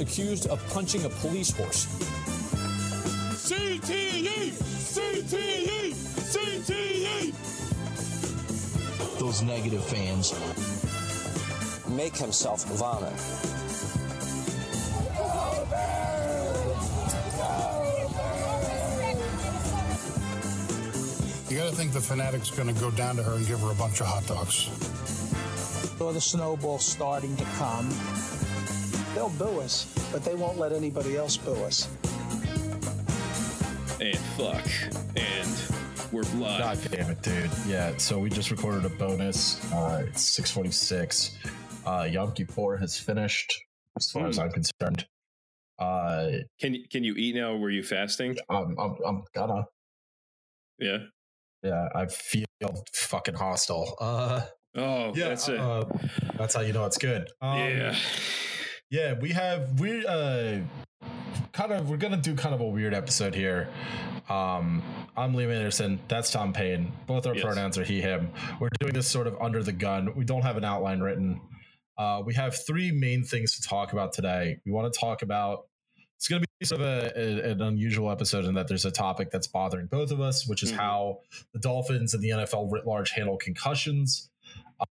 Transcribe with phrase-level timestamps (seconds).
[0.00, 1.86] accused of punching a police horse.
[3.48, 4.52] CTE!
[4.92, 5.92] CTE!
[6.32, 7.32] CTE!
[9.18, 10.34] Those negative fans
[11.88, 13.12] make himself vomit.
[21.50, 23.70] You got to think the fanatic's going to go down to her and give her
[23.70, 24.68] a bunch of hot dogs.
[25.98, 27.88] Or the snowball starting to come.
[29.18, 31.88] They'll boo us, but they won't let anybody else boo us.
[34.00, 34.64] And fuck.
[35.16, 36.60] And we're live.
[36.60, 37.50] God damn it, dude.
[37.66, 39.60] Yeah, so we just recorded a bonus.
[39.72, 41.36] Uh, it's 646.
[41.84, 43.52] Uh, Yom Kippur has finished,
[43.98, 45.04] as far as I'm concerned.
[45.80, 46.28] Uh,
[46.60, 47.56] Can you can you eat now?
[47.56, 48.36] Were you fasting?
[48.48, 49.64] I'm, I'm, I'm gonna.
[50.78, 50.98] Yeah.
[51.64, 52.46] Yeah, I feel
[52.94, 53.96] fucking hostile.
[54.00, 54.42] Uh,
[54.76, 55.58] Oh, yeah, that's it.
[55.58, 55.86] uh,
[56.36, 57.26] that's how you know it's good.
[57.40, 57.96] Um, yeah.
[58.90, 60.60] Yeah, we have we uh
[61.52, 63.68] kind of we're gonna do kind of a weird episode here.
[64.28, 64.82] Um
[65.16, 66.92] I'm Liam Anderson, that's Tom Payne.
[67.06, 67.44] Both our Yes.
[67.44, 68.30] pronouns are he, him.
[68.60, 70.14] We're doing this sort of under the gun.
[70.14, 71.40] We don't have an outline written.
[71.98, 74.58] Uh we have three main things to talk about today.
[74.64, 75.66] We want to talk about
[76.16, 78.90] it's going to be sort of a, a- an unusual episode in that there's a
[78.90, 80.76] topic that's bothering both of us, which is Mhm.
[80.76, 81.20] how
[81.52, 84.28] the Dolphins and the NFL writ large handle concussions.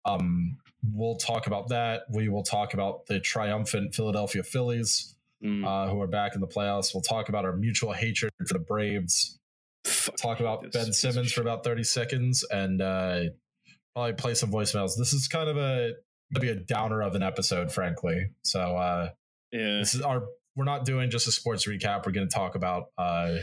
[0.04, 0.58] Um,
[0.92, 2.02] we'll talk about that.
[2.10, 5.10] We will talk about the triumphant Philadelphia Phillies,
[5.42, 5.66] Mm.
[5.66, 6.94] uh, who are back in the playoffs.
[6.94, 9.38] We'll talk about our mutual hatred for the Braves.
[9.86, 13.24] Fuck, Talk about Ben Simmons for about 30 seconds and uh,
[13.94, 14.92] probably play some voicemails.
[14.96, 15.92] This is kind of a
[16.40, 18.30] be a downer of an episode, frankly.
[18.42, 19.10] So uh,
[19.52, 19.78] Yeah.
[19.80, 20.22] this is our
[20.56, 22.06] we're not doing just a sports recap.
[22.06, 23.36] We're going to talk about uh,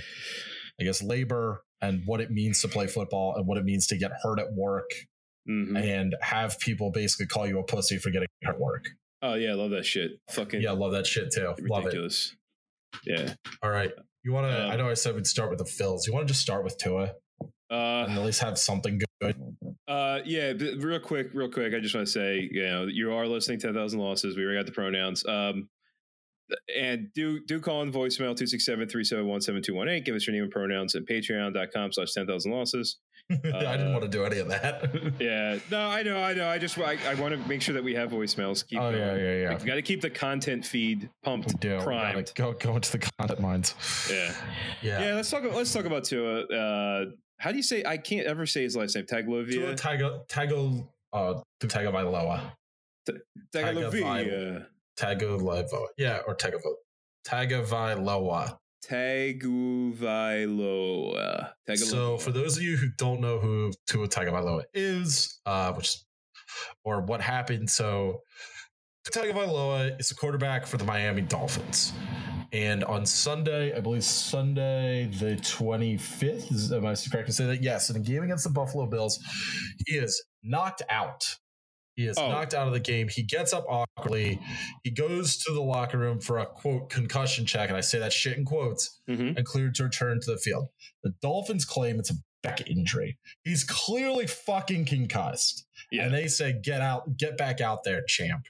[0.79, 3.97] I guess labor and what it means to play football and what it means to
[3.97, 4.89] get hurt at work
[5.49, 5.77] Mhm.
[5.81, 8.85] and have people basically call you a pussy for getting hurt work.
[9.21, 10.19] Oh yeah, I love that shit.
[10.31, 11.53] Fucking Yeah, love that shit too.
[11.61, 11.85] Love it.
[11.85, 12.35] ridiculous.
[13.05, 13.33] Yeah.
[13.63, 13.91] All right.
[14.23, 14.65] You want to?
[14.65, 16.05] Uh, I know I said we'd start with the fills.
[16.07, 17.15] You want to just start with Tua
[17.71, 19.35] Uh, and at least have something good?
[19.87, 21.73] Uh, yeah, real quick, real quick.
[21.73, 24.35] I just want to say, you know, you are listening to 10,000 losses.
[24.35, 25.25] We already got the pronouns.
[25.25, 25.69] Um,
[26.77, 30.05] and do do call in voicemail 267-371-7218.
[30.05, 32.97] Give us your name and pronouns at patreon.com slash 10,000 losses.
[33.31, 35.13] I didn't Uh, want to do any of that.
[35.19, 35.59] Yeah.
[35.69, 36.47] No, I know, I know.
[36.49, 38.65] I just, I, I want to make sure that we have voicemails.
[38.67, 38.97] Keep oh going.
[39.01, 39.57] yeah, yeah, yeah.
[39.57, 41.79] We got to keep the content feed pumped, We do.
[41.81, 42.31] Primed.
[42.35, 43.75] gotta go go into the content mines.
[44.09, 44.33] Yeah.
[44.81, 45.01] Yeah.
[45.03, 45.15] Yeah.
[45.15, 46.41] Let's talk, let's talk about Tua.
[46.45, 47.05] Uh,
[47.39, 49.05] how do you say, I can't ever say his last name.
[49.05, 49.75] Tua Taglovia?
[49.79, 52.51] Tago Tago uh Tagovailoa.
[53.55, 54.65] Taglovia.
[55.01, 55.87] Tagovailoa.
[55.97, 56.75] Yeah, or Tagovailoa.
[57.27, 58.57] Tagovailoa.
[58.87, 59.99] Tagovailoa.
[61.67, 61.77] Tagovailoa.
[61.77, 65.97] So, for those of you who don't know who Tua Tagovailoa is, uh, which
[66.83, 68.21] or what happened, so
[69.07, 71.93] Tagovailoa is a quarterback for the Miami Dolphins,
[72.51, 77.45] and on Sunday, I believe Sunday the twenty fifth, is am I correct to say
[77.45, 77.63] that?
[77.63, 79.17] Yes, in a game against the Buffalo Bills,
[79.87, 81.23] he is knocked out.
[81.95, 82.29] He is Oh.
[82.29, 83.07] knocked out of the game.
[83.09, 84.39] He gets up awkwardly.
[84.83, 88.13] He goes to the locker room for a quote concussion check, and I say that
[88.13, 89.35] shit in quotes Mhm.
[89.37, 90.69] and cleared to return to the field.
[91.03, 93.19] The Dolphins claim it's a back injury.
[93.43, 95.67] He's clearly fucking concussed.
[95.91, 96.05] Yeah.
[96.05, 98.45] And they say, get out, get back out there, champ.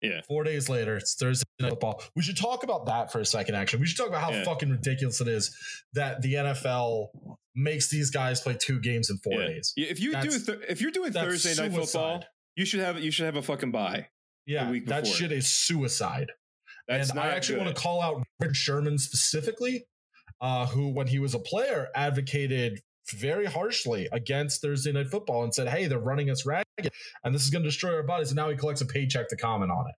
[0.00, 0.22] Yeah.
[0.26, 2.02] Four days later, it's Thursday night football.
[2.16, 3.80] We should talk about that for a second, actually.
[3.80, 4.42] We should talk about how Yeah.
[4.44, 5.56] fucking ridiculous it is
[5.92, 7.12] that the NFL
[7.54, 9.46] makes these guys play two games in four Yeah.
[9.48, 9.72] days.
[9.76, 12.26] If you do, That's- th- if you're doing Thursday night football, suicide.
[12.56, 14.08] You should have you should have a fucking buy.
[14.46, 15.04] Yeah, that before.
[15.04, 16.32] shit is suicide.
[16.88, 17.64] That's and I actually good.
[17.64, 19.86] want to call out Richard Sherman specifically,
[20.40, 22.80] uh, who, when he was a player, advocated
[23.12, 26.92] very harshly against Thursday Night Football and said, "Hey, they're running us ragged,
[27.24, 29.36] and this is going to destroy our bodies." And now he collects a paycheck to
[29.36, 29.94] comment on it.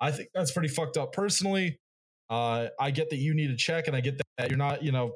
[0.00, 1.12] I think that's pretty fucked up.
[1.12, 1.78] Personally,
[2.28, 4.90] uh, I get that you need a check, and I get that you're not, you
[4.90, 5.12] know,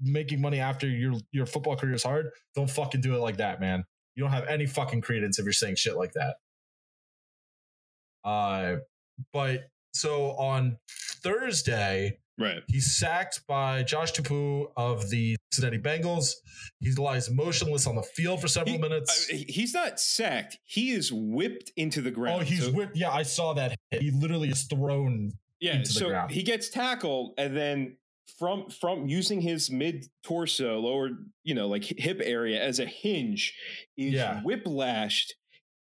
[0.00, 2.30] making money after your your football career is hard.
[2.54, 3.84] Don't fucking do it like that, man.
[4.16, 6.36] You don't have any fucking credence if you're saying shit like that.
[8.24, 8.76] Uh,
[9.32, 10.78] but so on
[11.22, 12.62] Thursday, Right.
[12.68, 16.32] he's sacked by Josh Tupou of the Cincinnati Bengals.
[16.80, 19.26] He lies motionless on the field for several He- minutes.
[19.28, 20.58] He's not sacked.
[20.64, 22.42] He is whipped into the ground.
[22.42, 22.96] oh, he's So- whipped.
[22.96, 23.76] Yeah, I saw that.
[23.90, 24.02] hit.
[24.02, 25.32] He literally is thrown.
[25.60, 25.82] yeah.
[25.84, 26.30] So ground.
[26.32, 27.96] he gets tackled, and then
[28.38, 31.10] from from using his mid torso, lower
[31.44, 33.54] you know like hip area as a hinge,
[33.96, 34.40] is Yeah.
[34.44, 35.32] whiplashed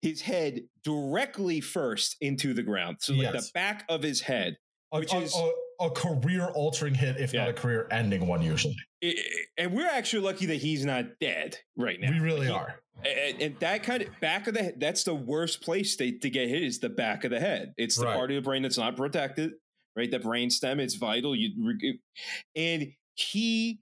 [0.01, 2.97] his head directly first into the ground.
[3.01, 3.47] So like Yes.
[3.47, 4.55] the back of his head.
[4.93, 8.41] A, Which a- is- a, a career-altering hit, if not a career-ending one.
[8.41, 12.11] Usually, I- I- and we're actually lucky that he's not dead right now.
[12.11, 12.81] we really He- are.
[13.05, 16.29] And, and that kind of back of the head, that's the worst place to, to
[16.29, 17.73] get hit is the back of the head.
[17.77, 18.15] It's the Right.
[18.15, 19.51] part of the brain that's not protected
[19.95, 20.09] right?
[20.09, 21.35] The brain stem, it's vital.
[21.35, 21.51] You
[22.55, 23.79] and he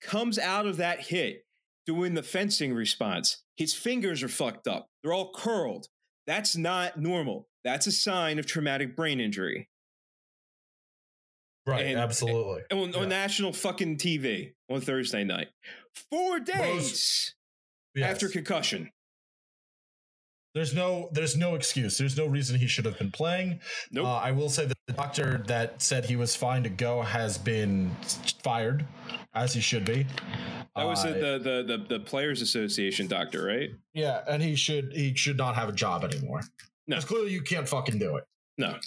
[0.00, 1.44] comes out of that hit
[1.86, 3.42] doing the fencing response.
[3.56, 4.88] His fingers are fucked up.
[5.02, 5.86] They're all curled.
[6.26, 7.48] That's not normal.
[7.64, 9.68] That's a sign of traumatic brain injury.
[11.66, 12.62] Right, And- eh, absolutely.
[12.70, 13.00] On, Yeah.
[13.00, 15.48] on national fucking TV on Thursday night.
[16.10, 17.34] Four days
[17.94, 18.10] Yes.
[18.10, 18.92] after concussion.
[20.56, 21.98] There's no there's no excuse.
[21.98, 23.60] There's no reason he should have been playing.
[23.92, 24.06] Nope.
[24.06, 27.36] Uh, I will say that the doctor that said he was fine to go has
[27.36, 27.94] been
[28.42, 28.86] fired,
[29.34, 30.06] as he should be.
[30.74, 33.68] That was Uh, the, the the the Players Association doctor, right?
[33.92, 36.40] yeah, and he should he should not have a job anymore.
[36.86, 37.00] No.
[37.00, 38.24] Clearly you can't fucking do it.
[38.56, 38.78] No.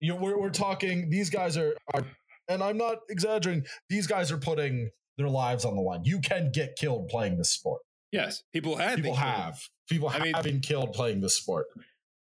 [0.00, 1.08] You we're we're talking.
[1.10, 2.04] These guys are are,
[2.48, 3.66] and I'm not exaggerating.
[3.88, 6.00] These guys are putting their lives on the line.
[6.04, 7.82] You can get killed playing this sport.
[8.10, 8.96] Yes, people have.
[8.96, 9.60] People have.
[9.92, 11.66] People I have mean- been killed playing this sport.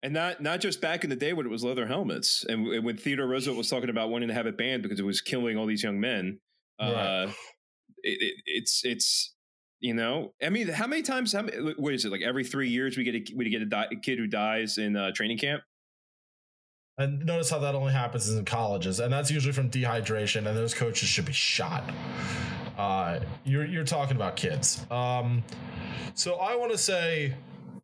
[0.04, 2.81] and not not just back in the day when it was leather helmets, and w-
[2.81, 5.58] when Theodore Roosevelt was talking about wanting to have it banned because it was killing
[5.58, 6.40] all these young men.
[6.80, 7.28] Uh,
[8.04, 9.34] it, it, it's it's
[9.80, 11.34] you know, I mean, how many times?
[11.34, 12.22] How many, what is it like?
[12.22, 14.96] Every three years we get a we get a, di- a kid who dies in
[14.96, 15.62] uh, training camp.
[17.00, 20.48] And notice how that only happens in colleges, and that's usually from dehydration.
[20.48, 21.84] And those coaches should be shot.
[22.78, 24.84] Uh, you're you're talking about kids.
[24.90, 25.44] Um,
[26.16, 27.36] so I want to say,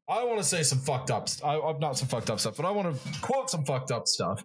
[0.08, 1.30] I want to say some fucked up.
[1.30, 3.92] st- I, I'm not some fucked up stuff, but I want to quote some fucked
[3.92, 4.44] up stuff.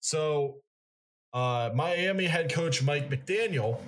[0.00, 0.56] So,
[1.32, 3.80] uh, Miami head coach Mike McDaniel,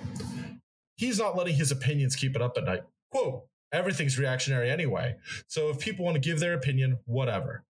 [0.95, 2.81] he's not letting his opinions keep it up at night.
[3.11, 5.15] Quote: Everything's reactionary anyway.
[5.47, 7.63] So if people want to give their opinion, whatever.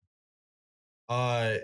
[1.08, 1.56] Uh,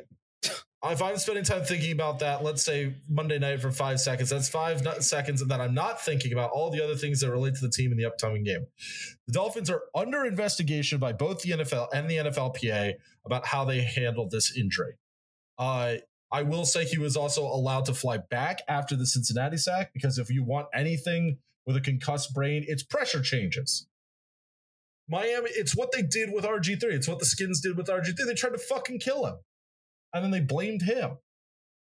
[0.89, 4.49] if I'm spending time thinking about that, let's say Monday night for five seconds, that's
[4.49, 7.69] five seconds that I'm not thinking about all the other things that relate to the
[7.69, 8.65] team in the upcoming game.
[9.27, 12.95] The Dolphins are under investigation by both the NFL and the NFLPA
[13.25, 14.93] about how they handled this injury.
[15.59, 15.95] Uh,
[16.31, 20.17] I will say he was also allowed to fly back after the Cincinnati sack because
[20.17, 21.37] if you want anything
[21.67, 23.85] with a concussed brain, it's pressure changes.
[25.07, 26.83] Miami, it's what they did with RG3.
[26.83, 28.15] It's what the Skins did with RG3.
[28.25, 29.35] They tried to fucking kill him
[30.13, 31.17] and then they blamed him.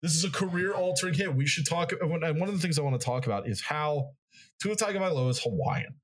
[0.01, 1.35] This is a career altering hit.
[1.35, 1.91] We should talk.
[1.91, 4.11] And one of the things I want to talk about is how
[4.61, 5.95] Tua Tagovailoa is Hawaiian,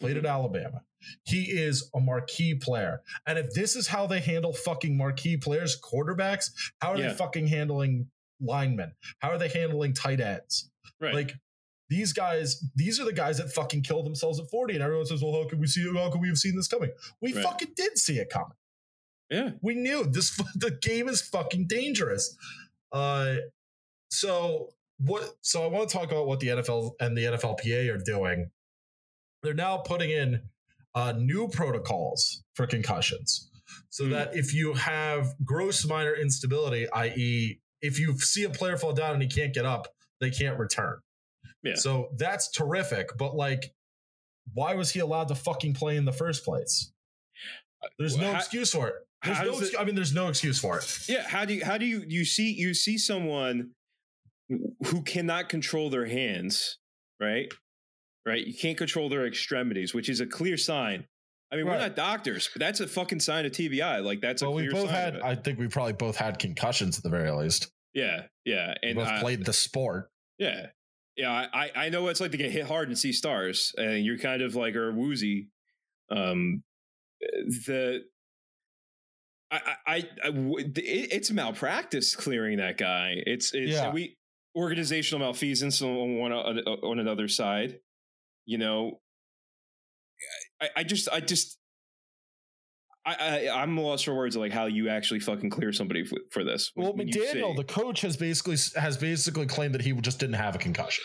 [0.00, 0.32] played at mm-hmm.
[0.32, 0.82] Alabama.
[1.24, 5.78] He is a marquee player, and if this is how they handle fucking marquee players,
[5.80, 7.08] quarterbacks, how are Yeah.
[7.08, 8.08] they fucking handling
[8.40, 8.92] linemen?
[9.18, 10.70] How are they handling tight ends?
[11.00, 11.14] Right.
[11.14, 11.34] Like
[11.88, 14.74] these guys, these are the guys that fucking kill themselves at 40.
[14.74, 16.90] And everyone says, well, how could we see How could we have seen this coming?
[17.20, 17.44] We Right.
[17.44, 18.56] fucking did see it coming.
[19.32, 19.50] Yeah.
[19.62, 22.36] We knew this the game is fucking dangerous.
[22.92, 23.36] Uh
[24.10, 24.68] so
[24.98, 28.50] what so I want to talk about what the NFL and the NFLPA are doing.
[29.42, 30.42] They're now putting in
[30.94, 33.48] uh new protocols for concussions.
[33.88, 34.10] So Hmm.
[34.10, 39.14] that if you have gross motor instability, i.e., if you see a player fall down
[39.14, 39.88] and he can't get up,
[40.20, 40.98] they can't return.
[41.64, 41.74] Yeah.
[41.76, 43.16] So that's terrific.
[43.16, 43.72] But like,
[44.52, 46.92] why was he allowed to fucking play in the first place?
[47.98, 48.94] There's Well, no how- excuse for it.
[49.24, 49.58] There's how no.
[49.60, 51.08] it- I mean, there's no excuse for it.
[51.08, 51.22] Yeah.
[51.26, 53.70] How do you how do you you see you see someone
[54.86, 56.78] who cannot control their hands,
[57.20, 57.52] right?
[58.26, 58.46] Right.
[58.46, 61.06] You can't control their extremities, which is a clear sign.
[61.52, 64.02] I mean, we're not doctors, but that's a fucking sign of TBI.
[64.02, 65.20] Like that's a Well, we clear both sign had.
[65.20, 67.70] I think we probably both had concussions at the very least.
[67.94, 70.10] yeah, yeah, We both I- played the sport.
[70.38, 70.66] Yeah.
[71.16, 73.72] Yeah, I, I- I know what it's like to get hit hard and see stars,
[73.76, 75.48] and you're kind of like are woozy.
[76.10, 76.62] Um,
[77.20, 78.04] the
[79.52, 80.78] I I, I, it,
[81.12, 83.14] it's malpractice clearing that guy.
[83.26, 83.92] It's it's Yeah.
[83.92, 84.16] we
[84.56, 87.78] organizational malfeasance on one on, another side.
[88.46, 89.00] You know,
[90.60, 91.58] I, I just I just.
[93.04, 96.18] I, I I'm lost for words of like how you actually fucking clear somebody for,
[96.30, 96.70] for this.
[96.74, 100.36] when- Well, when McDaniel, the coach, has basically has basically claimed that he just didn't
[100.36, 101.04] have a concussion.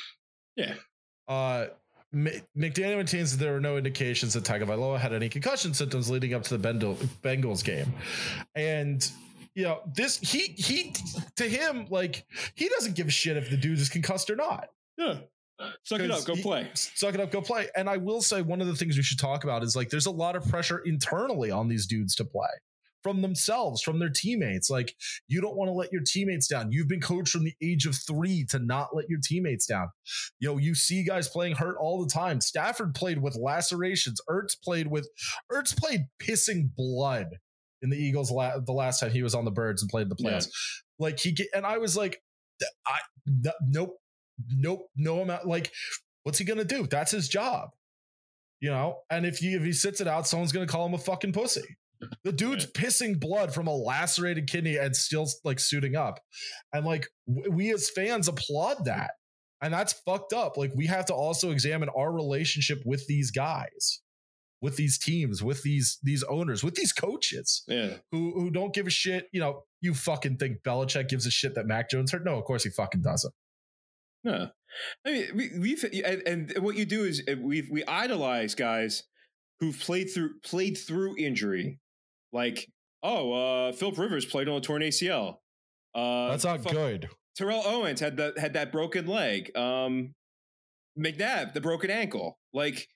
[0.56, 0.76] Yeah.
[1.28, 1.68] Uh,
[2.16, 6.44] McDaniel maintains that there were no indications that Tagovailoa had any concussion symptoms leading up
[6.44, 6.74] to the
[7.24, 7.94] Bengals game,
[8.56, 9.10] and
[9.56, 10.94] you know this he he
[11.36, 14.70] to him like he doesn't give a shit if the dude is concussed or not.
[14.98, 15.18] yeah,
[15.84, 16.70] suck it up, go he- play.
[16.74, 17.68] Suck it up, go play.
[17.76, 20.06] And I will say one of the things we should talk about is like there's
[20.06, 22.48] a lot of pressure internally on these dudes to play
[23.04, 24.70] from themselves, from their teammates.
[24.70, 24.96] Like
[25.28, 26.72] you don't want to let your teammates down.
[26.72, 29.88] You've been coached from the age of three to not let your teammates down.
[30.40, 32.42] You know, you see guys playing hurt all the time.
[32.42, 34.20] Stafford played with lacerations.
[34.30, 35.08] Ertz played with
[35.52, 37.28] Ertz played pissing blood
[37.82, 40.16] in the Eagles la- the last time he was on the Birds and played the
[40.20, 40.32] Yeah.
[40.32, 40.50] playoffs.
[41.00, 42.22] Like he get, and I was like,
[42.88, 43.98] I no- nope,
[44.50, 45.46] nope, no amount.
[45.48, 45.72] Like,
[46.24, 46.88] what's he gonna do?
[46.88, 47.70] That's his job,
[48.60, 49.02] you know.
[49.12, 51.78] And if he if he sits it out, someone's gonna call him a fucking pussy.
[52.24, 52.74] The dude's Right.
[52.74, 56.20] pissing blood from a lacerated kidney and still like suiting up.
[56.74, 59.12] And like we as fans applaud that.
[59.62, 60.58] And that's fucked up.
[60.58, 64.02] Like we have to also examine our relationship with these guys,
[64.62, 67.98] with these teams, with these these owners, with these coaches Yeah.
[68.12, 69.28] who who don't give a shit.
[69.32, 72.24] You know, you fucking think Belichick gives a shit that Mac Jones hurt?
[72.24, 73.34] No, of course he fucking doesn't.
[74.24, 74.50] No,
[75.06, 79.04] I mean we, we've and, and what you do is uh, we we idolize guys
[79.60, 81.80] who've played through played through injury,
[82.34, 82.68] like
[83.04, 85.38] oh uh Philip Rivers played on a torn ACL.
[85.96, 87.10] Uh, That's not good.
[87.36, 89.56] Terrell Owens had that had that broken leg.
[89.56, 90.14] Um,
[90.98, 92.38] McNabb the broken ankle.
[92.54, 92.88] Like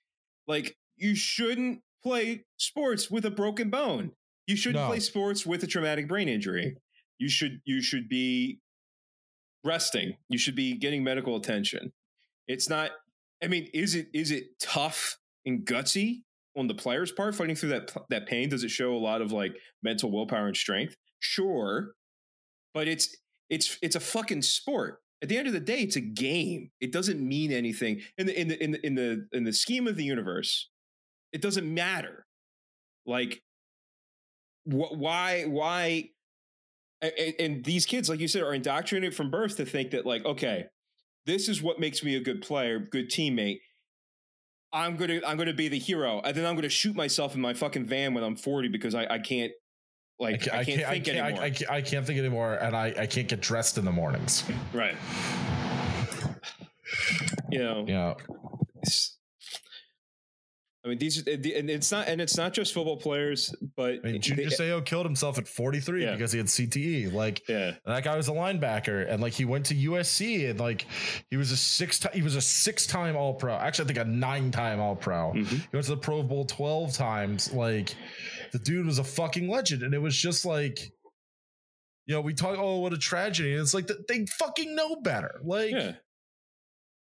[0.47, 4.11] like you shouldn't play sports with a broken bone.
[4.47, 4.87] You shouldn't No.
[4.89, 6.75] play sports with a traumatic brain injury.
[7.19, 8.59] You should you should be
[9.63, 10.17] resting.
[10.29, 11.93] You should be getting medical attention.
[12.47, 12.91] It's not
[13.43, 16.23] I mean, is it is it tough and gutsy
[16.57, 18.49] on the player's part fighting through that that pain?
[18.49, 19.53] Does it show a lot of like
[19.83, 20.95] mental willpower and strength?
[21.19, 21.93] Sure.
[22.73, 23.15] But it's
[23.49, 24.99] it's it's a fucking sport.
[25.23, 26.71] At the end of the day, it's a game.
[26.79, 29.87] It doesn't mean anything in the in the in the in the in the scheme
[29.87, 30.69] of the universe.
[31.31, 32.25] It doesn't matter.
[33.05, 33.41] Like,
[34.65, 36.09] wh- why why?
[37.03, 40.05] a- a- And these kids, like you said, are indoctrinated from birth to think that,
[40.05, 40.65] like, okay,
[41.25, 43.59] this is what makes me a good player, good teammate.
[44.73, 47.53] I'm gonna I'm gonna be the hero, and then I'm gonna shoot myself in my
[47.53, 49.51] fucking van when I'm 40 because I, I can't
[50.19, 51.41] like I can't, I think can't, anymore.
[51.41, 53.91] I, I can't, I can't think anymore, and I, I can't get dressed in the
[53.91, 54.43] mornings.
[54.73, 54.95] right.
[57.49, 58.13] You know, Yeah,
[60.83, 64.21] I mean, these and it's not and it's not just football players, but I mean,
[64.21, 66.13] Junior they- Seau killed himself at 43 Yeah.
[66.13, 67.13] because he had CTE.
[67.13, 70.87] Like yeah, that guy was a linebacker, and like he went to USC, and like
[71.29, 73.53] he was a six time, he was a six time All Pro.
[73.53, 75.33] Actually, I think a nine time All Pro.
[75.33, 75.47] Mhm.
[75.49, 77.53] He went to the Pro Bowl 12 times.
[77.53, 77.93] Like
[78.51, 80.79] the dude was a fucking legend, and it was just like.
[82.07, 83.51] You know, we talk, oh, what a tragedy.
[83.53, 85.39] And it's like th- they fucking know better.
[85.45, 85.91] Like, yeah,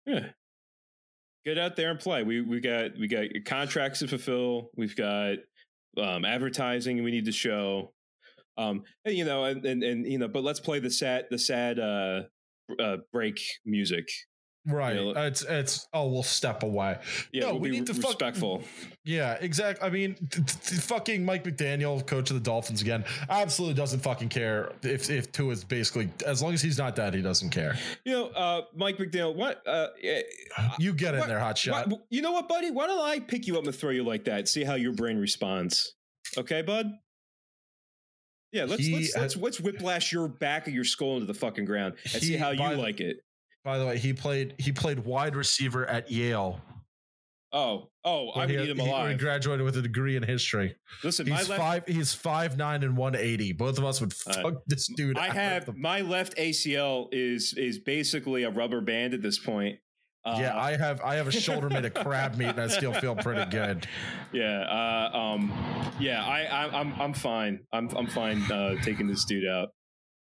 [0.04, 0.26] yeah.
[1.48, 2.24] Get out there and play.
[2.24, 4.68] We we got we got contracts to fulfill.
[4.76, 5.36] We've got
[5.96, 7.94] um, advertising we need to show.
[8.58, 11.38] Um, and you know, and, and and you know, but let's play the sad the
[11.38, 12.24] sad uh,
[12.78, 14.04] uh break music.
[14.68, 14.94] Right.
[14.96, 16.98] You know, it's, it's, oh, we'll step away.
[17.32, 18.62] Yeah, No, we'll we be need to fuck- respectful.
[19.04, 19.86] Yeah, exactly.
[19.86, 24.28] I mean, t- t- fucking Mike McDaniel, coach of the Dolphins again, absolutely doesn't fucking
[24.28, 27.76] care if if Tua is basically as long as he's not dead, he doesn't care.
[28.04, 29.34] You know, uh, Mike McDaniel.
[29.34, 29.62] What?
[29.66, 29.88] Uh,
[30.78, 31.88] You get in What- there, hot shot.
[31.88, 32.70] What- you know what, buddy?
[32.70, 34.48] Why don't I pick you up and throw you like that?
[34.48, 35.94] See how your brain responds.
[36.36, 36.90] Okay, bud.
[38.52, 41.66] Yeah, let's He let's, let's let's whiplash your back of your skull into the fucking
[41.66, 43.18] ground and see how you like it.
[43.64, 46.60] By the way, he played he played wide receiver at Yale.
[47.50, 50.76] Oh, oh, I would he, need him he- he graduated with a degree in history.
[51.02, 51.82] Listen, He's left, five.
[51.86, 53.52] He's five nine and one eighty.
[53.52, 55.16] Both of us would Uh, fuck this dude.
[55.16, 59.38] I out have the- my left ACL is is basically a rubber band at this
[59.38, 59.78] point.
[60.24, 61.00] Uh, yeah, I have.
[61.00, 63.86] I have a shoulder made of crab meat, and I still feel pretty good.
[64.32, 65.50] Yeah, uh, um,
[65.98, 67.60] yeah, I, I, I'm, I'm fine.
[67.72, 69.68] I'm, I'm fine uh, taking this dude out.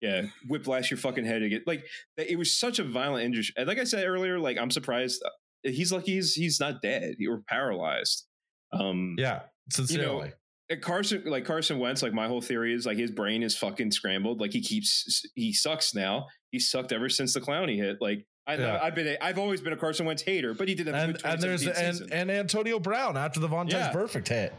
[0.01, 1.63] Yeah, whiplash your fucking head again.
[1.67, 1.83] Like
[2.17, 3.45] it was such a violent injury.
[3.57, 5.29] And like I said earlier, like I'm surprised uh,
[5.69, 8.25] he's lucky he's he's not dead or paralyzed.
[8.71, 9.41] Um, Yeah,
[9.71, 10.31] sincerely.
[10.69, 13.91] and Carson, like Carson Wentz, like my whole theory is like his brain is fucking
[13.91, 14.39] scrambled.
[14.39, 16.27] Like he keeps he sucks now.
[16.51, 17.97] He sucked ever since the Clowney hit.
[17.99, 18.79] Like I, Yeah.
[18.81, 21.17] I've been, a, I've always been a Carson Wentz hater, but he did a and
[21.23, 23.93] and there's and, and Antonio Brown after the Vontaze Yeah.
[23.93, 24.53] Burfict hit.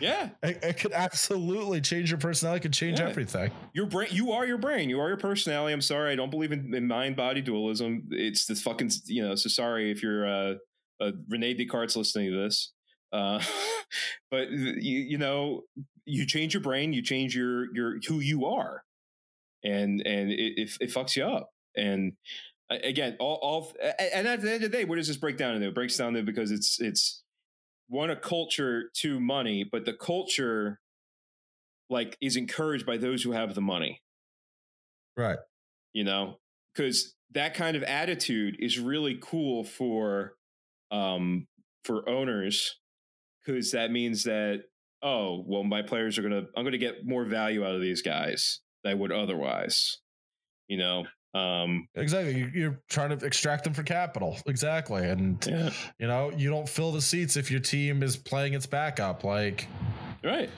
[0.00, 2.58] yeah, It, it could absolutely change your personality.
[2.58, 3.08] It could change Yeah.
[3.08, 3.50] everything.
[3.74, 6.52] your brain you are your brain you are your personality i'm sorry i don't believe
[6.52, 10.54] in, in mind body dualism it's this fucking you know so sorry if you're uh,
[11.00, 12.72] uh rene descartes listening to this
[13.12, 13.42] uh
[14.30, 15.62] but you you know
[16.06, 18.82] you change your brain you change your your who you are
[19.64, 22.12] and and it, it, it fucks you up and
[22.70, 25.54] again all all and at the end of the day what does this break down
[25.54, 25.68] into?
[25.68, 27.22] It breaks down to because it's it's
[27.88, 30.80] one a culture two money but the culture
[31.90, 34.00] like is encouraged by those who have the money.
[35.16, 35.38] Right.
[35.92, 36.38] you know?
[36.74, 40.34] Because that kind of attitude is really cool for
[40.90, 41.46] um
[41.84, 42.78] for owners
[43.44, 44.62] because that means that
[45.02, 48.60] oh well my players are gonna i'm gonna get more value out of these guys
[48.82, 49.98] than i would otherwise
[50.68, 52.38] you know um Exactly.
[52.38, 54.36] You- You're trying to extract them for capital.
[54.46, 55.04] Exactly.
[55.08, 58.66] And yeah you know, you don't fill the seats if your team is playing its
[58.66, 59.24] backup.
[59.24, 59.66] Like
[60.22, 60.48] right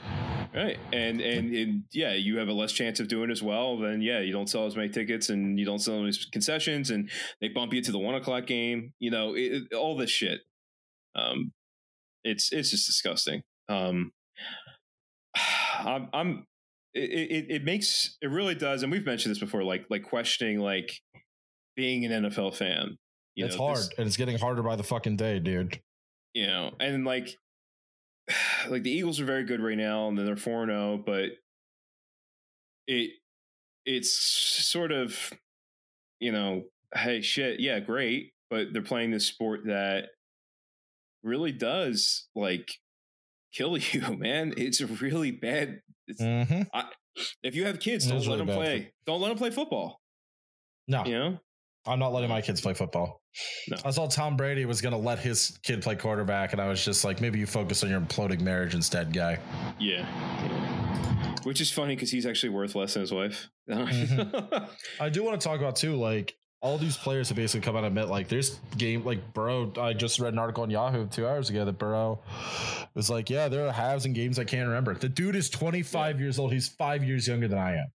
[0.55, 4.01] right and, and and yeah you have a less chance of doing as well then
[4.01, 7.09] yeah you don't sell as many tickets and you don't sell as many concessions and
[7.41, 10.39] they bump you to the one o'clock game you know it, it- all this shit
[11.15, 11.51] um
[12.23, 14.13] it's it's just disgusting um
[15.79, 16.47] I'm, I'm
[16.97, 20.59] it, it, it makes it really does, and we've mentioned this before, like like questioning
[20.59, 20.91] like
[21.75, 22.97] being an NFL fan.
[23.35, 25.79] You it's know, hard, this- and it's getting harder by the fucking day, dude.
[26.33, 27.37] you know, and like
[28.69, 31.29] like the Eagles are very good right now, and then they're four zero, oh, but
[32.87, 33.11] it
[33.85, 35.31] it's sort of
[36.19, 36.63] you know,
[36.95, 40.05] hey shit, yeah, great, but they're playing this sport that
[41.23, 42.69] really does like
[43.53, 44.53] kill you, man.
[44.57, 45.81] It's a really bad.
[46.07, 46.61] It's, Mm-hmm.
[47.43, 48.93] if you have kids, don't let really them play.
[49.05, 49.99] Don't let them play football.
[50.87, 51.39] No, You know,
[51.85, 53.21] I'm not letting my kids play football.
[53.69, 53.77] No.
[53.83, 56.83] I saw Tom Brady was going to let his kid play quarterback, and I was
[56.83, 59.37] just like, maybe you focus on your imploding marriage instead, guy.
[59.79, 60.05] yeah.
[61.43, 63.49] Which is funny because he's actually worth less than his wife.
[64.99, 66.33] I do want to talk about too, like
[66.67, 69.71] all these players have basically come out and admit, like there's game, like Burrow.
[69.79, 72.19] I just read an article on Yahoo two hours ago that Burrow
[72.93, 74.93] was like, yeah, there are halves and games I can't remember.
[74.93, 76.51] The dude is 25 years old.
[76.51, 77.87] He's five years younger than I am.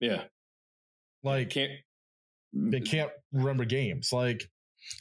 [0.00, 0.22] yeah.
[1.24, 1.72] Like Can't.
[2.52, 4.12] they can't remember games.
[4.12, 4.48] Like,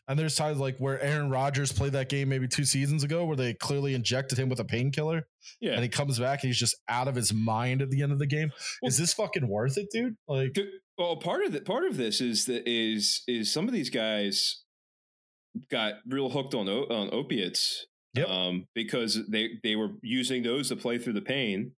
[0.07, 3.35] and there's times like where Aaron Rodgers played that game maybe two seasons ago where
[3.37, 5.27] they clearly injected him with a painkiller
[5.61, 5.73] Yeah.
[5.73, 8.19] and he comes back and he's just out of his mind at the end of
[8.19, 8.51] the game.
[8.81, 10.15] Well- is this fucking worth it, dude?
[10.27, 13.73] Like, Dude, well, part of the part of this is that is is some of
[13.73, 14.63] these guys
[15.69, 17.85] got real hooked on on opiates.
[18.15, 18.29] Yep.
[18.29, 21.73] Um, because they they were using those to play through the pain,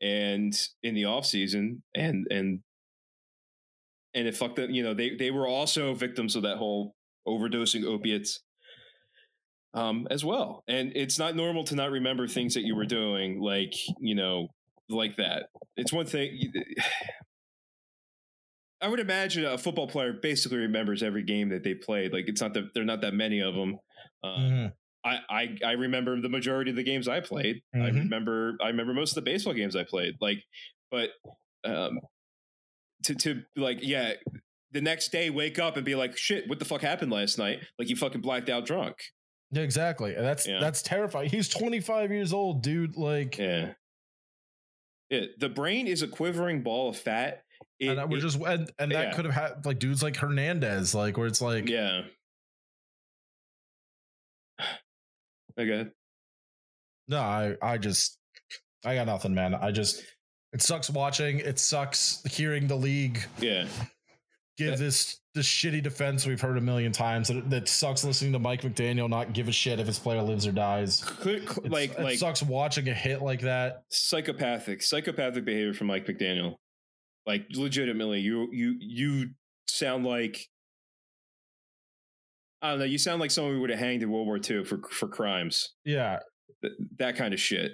[0.00, 2.60] and in the off season, and and
[4.14, 4.70] and it fucked them.
[4.70, 6.94] You know, they they were also victims of that whole
[7.26, 8.40] overdosing opiates.
[9.74, 13.38] Um, as well, and it's not normal to not remember things that you were doing,
[13.38, 14.48] like you know,
[14.88, 15.50] like that.
[15.76, 16.52] It's one thing.
[18.80, 22.12] I would imagine a football player basically remembers every game that they played.
[22.12, 23.78] Like it's not that there are not that many of them.
[24.22, 24.72] Uh, mhm.
[25.04, 27.62] I, I I remember the majority of the games I played.
[27.74, 27.94] I Mhm.
[28.04, 30.14] remember I remember most of the baseball games I played.
[30.20, 30.38] Like,
[30.90, 31.10] but
[31.64, 31.98] um,
[33.04, 34.14] to to like yeah,
[34.72, 37.60] the next day wake up and be like, shit, what the fuck happened last night?
[37.78, 38.96] Like you fucking blacked out drunk.
[39.50, 40.14] Yeah, exactly.
[40.14, 40.60] That's Yeah.
[40.60, 41.30] that's terrifying.
[41.30, 42.96] He's 25 years old, dude.
[42.96, 43.72] Like, Yeah.
[45.10, 47.42] Yeah, the brain is a quivering ball of fat.
[47.80, 49.14] It- and we're it- just and, and that yeah.
[49.14, 52.02] could have had like dudes like Hernandez, like where it's like, yeah.
[55.58, 55.86] Okay.
[57.08, 58.18] no, I I just
[58.84, 59.54] I got nothing, man.
[59.54, 60.02] I just
[60.52, 61.40] it sucks watching.
[61.40, 63.66] It sucks hearing the league Yeah.
[64.56, 67.28] give That- this this shitty defense we've heard a million times.
[67.28, 70.46] That, that sucks listening to Mike McDaniel not give a shit if his player lives
[70.48, 70.96] or dies.
[71.22, 73.82] Cl- cl- like it like sucks watching a hit like that.
[73.90, 76.56] psychopathic psychopathic behavior from Mike McDaniel.
[77.28, 79.30] Like legitimately, you you you
[79.68, 80.48] sound like
[82.62, 82.84] I don't know.
[82.86, 85.74] You sound like someone we would have hanged in World War II for for crimes.
[85.84, 86.20] Yeah.
[86.62, 87.72] Th- that kind of shit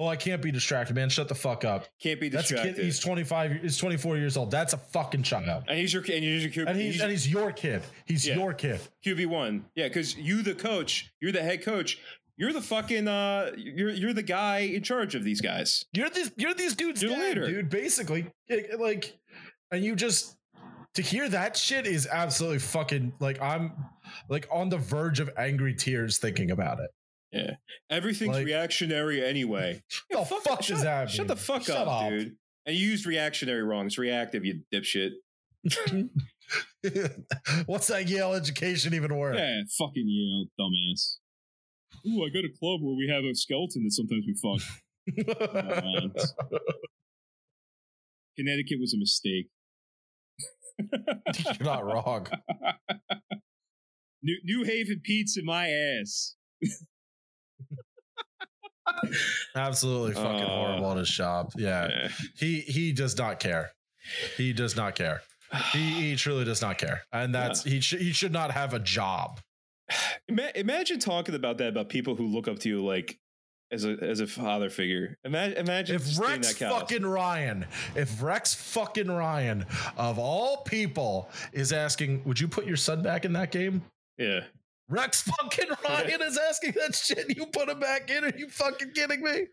[0.00, 1.08] Oh, I can't be distracted, man.
[1.08, 1.86] Shut the fuck up.
[2.00, 2.76] can't be That's a distracted.
[2.76, 2.84] kid.
[2.84, 3.62] He's 25.
[3.62, 4.48] He's 24 years old.
[4.50, 5.64] That's a fucking child.
[5.66, 7.82] and he's your and he's your Q- And he's, he's and he's your kid.
[8.04, 8.36] He's Yeah.
[8.36, 8.80] your kid.
[9.04, 9.64] QB one.
[9.74, 11.98] Yeah, because you the coach, you're the head coach.
[12.38, 15.84] You're the fucking uh you're you're the guy in charge of these guys.
[15.92, 17.46] You're these you're these dudes You're the dad, leader.
[17.48, 17.68] dude.
[17.68, 18.26] Basically,
[18.78, 19.18] Like-
[19.70, 20.36] and you just
[20.94, 23.72] to hear that shit is absolutely fucking like I'm
[24.30, 26.90] like on the verge of angry tears thinking about it.
[27.32, 27.50] Yeah.
[27.90, 29.82] Everything's Like- reactionary anyway.
[30.10, 31.26] The fuck shut, does that Shut mean?
[31.26, 32.10] the fuck Shut up, up.
[32.10, 32.36] dude.
[32.66, 33.86] And you used reactionary wrong.
[33.86, 35.10] It's reactive, you dipshit.
[37.66, 39.36] What's that Yale education even worth?
[39.36, 41.16] Yeah, fucking Yale, dumbass.
[42.06, 44.62] Ooh, I got a club where we have a skeleton that sometimes we fuck.
[45.64, 46.34] Morons.
[48.38, 49.48] Connecticut was a mistake.
[50.78, 52.26] You're not wrong.
[54.22, 56.36] New, New Haven pizza, my ass.
[59.56, 61.52] Absolutely fucking Uh, horrible at his job.
[61.56, 61.88] Yeah.
[61.88, 62.08] Yeah.
[62.36, 63.72] He he does not care.
[64.36, 65.22] He does not care.
[65.72, 68.78] He, he truly does not care, and that's he should he should not have a
[68.78, 69.40] job.
[70.28, 73.18] Ima- imagine talking about that about people who look up to you like
[73.70, 75.16] as a as a father figure.
[75.24, 82.22] Imagine, imagine If Rex fucking Ryan, if Rex fucking Ryan of all people is asking,
[82.24, 83.82] would you put your son back in that game?
[84.18, 84.40] yeah.
[84.90, 87.36] Rex fucking Ryan is asking that shit.
[87.36, 88.24] You put him back in?
[88.24, 89.44] Are you fucking kidding me?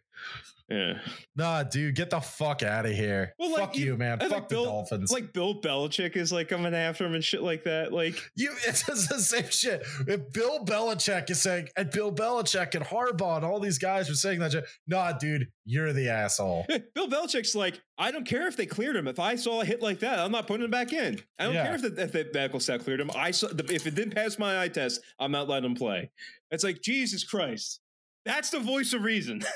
[0.68, 0.98] Yeah.
[1.36, 3.36] Nah, dude, get the fuck out of here.
[3.38, 4.20] Well, like, fuck you, you- man.
[4.20, 5.12] Fuck like, the Bill- Dolphins.
[5.12, 7.94] Like Bill Belichick is like coming after him and shit like that.
[7.94, 9.84] Like You, it's the same shit.
[10.08, 14.16] If Bill Belichick is saying, and Bill Belichick and Harbaugh and all these guys are
[14.16, 16.66] saying that shit, nah, dude, you're the asshole.
[16.96, 19.08] Bill Belichick's like, I don't care if they cleared him.
[19.08, 21.22] If I saw a hit like that, I'm not putting him back in.
[21.38, 21.66] I don't Yeah.
[21.68, 23.12] care if the, if the medical staff cleared him.
[23.16, 26.10] I saw if it didn't pass my eye test, I'm not letting him play.
[26.50, 27.82] It's like Jesus Christ.
[28.26, 29.44] That's the voice of reason.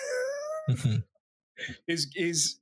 [1.88, 2.60] is is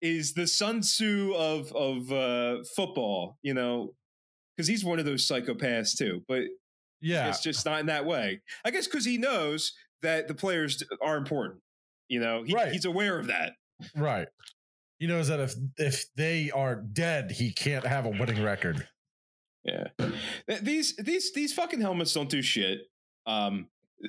[0.00, 3.38] is the Sun Tzu of of uh, football.
[3.42, 3.94] You know,
[4.56, 6.22] because he's one of those psychopaths too.
[6.28, 6.42] But
[7.00, 7.28] Yeah.
[7.28, 8.40] it's just not in that way.
[8.64, 11.60] I guess because he knows that the players are important.
[12.08, 12.70] You know, he, Right.
[12.72, 13.52] he's aware of that.
[13.96, 14.28] Right.
[14.98, 18.86] He knows that if if they are dead, he can't have a winning record.
[19.64, 19.88] Yeah.
[20.60, 22.80] These these these fucking helmets don't do shit.
[23.26, 23.68] Um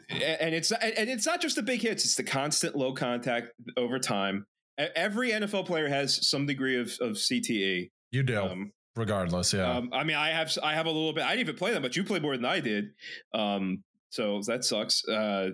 [0.09, 3.99] and it's and it's not just the big hits, it's the constant low contact over
[3.99, 4.45] time.
[4.77, 7.89] Every NFL player has some degree of, of CTE.
[8.11, 9.53] You do, Um, regardless.
[9.53, 9.71] Yeah.
[9.71, 11.23] um, I mean, I have I have a little bit.
[11.23, 12.89] I didn't even play them, but you played more than I did.
[13.33, 15.07] Um, so that sucks.
[15.07, 15.51] Uh,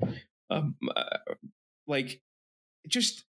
[0.50, 1.02] um, uh,
[1.86, 2.20] like
[2.88, 3.24] just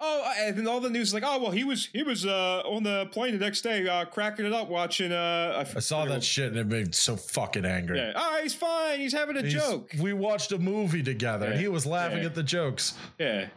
[0.00, 2.60] oh, and then all the news is like, oh well, he was he was uh
[2.66, 5.12] on the plane the next day, uh, cracking it up watching.
[5.12, 7.98] Uh, I saw that shit and it made me so fucking angry.
[7.98, 8.12] Yeah.
[8.14, 8.98] Oh, he's fine.
[9.00, 9.90] He's having a He's- joke.
[10.00, 12.26] We watched a movie together and he was laughing Yeah.
[12.26, 12.94] at the jokes.
[13.18, 13.48] Yeah.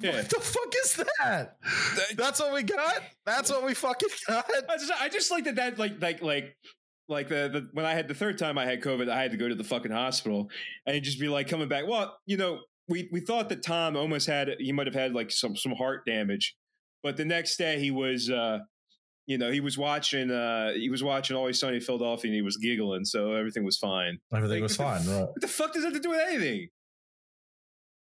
[0.00, 0.16] Yeah.
[0.16, 1.56] What the fuck is that?
[2.16, 2.96] That's what we got?
[3.24, 4.50] That's what we fucking got?
[4.68, 5.54] I just, I just like that.
[5.54, 6.56] That like like like
[7.08, 9.36] like the, the when I had the third time I had COVID, I had to
[9.36, 10.50] go to the fucking hospital
[10.84, 11.86] and just be like coming back.
[11.86, 15.30] Well, you know, we we thought that Tom almost had he might have had like
[15.30, 16.56] some some heart damage,
[17.02, 18.30] but the next day he was.
[18.30, 18.58] uh
[19.28, 20.32] you know, he was watching.
[20.32, 23.78] uh He was watching Always Sunny in Philadelphia, and he was giggling, so everything was
[23.78, 24.18] fine.
[24.34, 25.20] Everything Like, was fine, the, right?
[25.28, 26.68] What the fuck does that have to do with anything?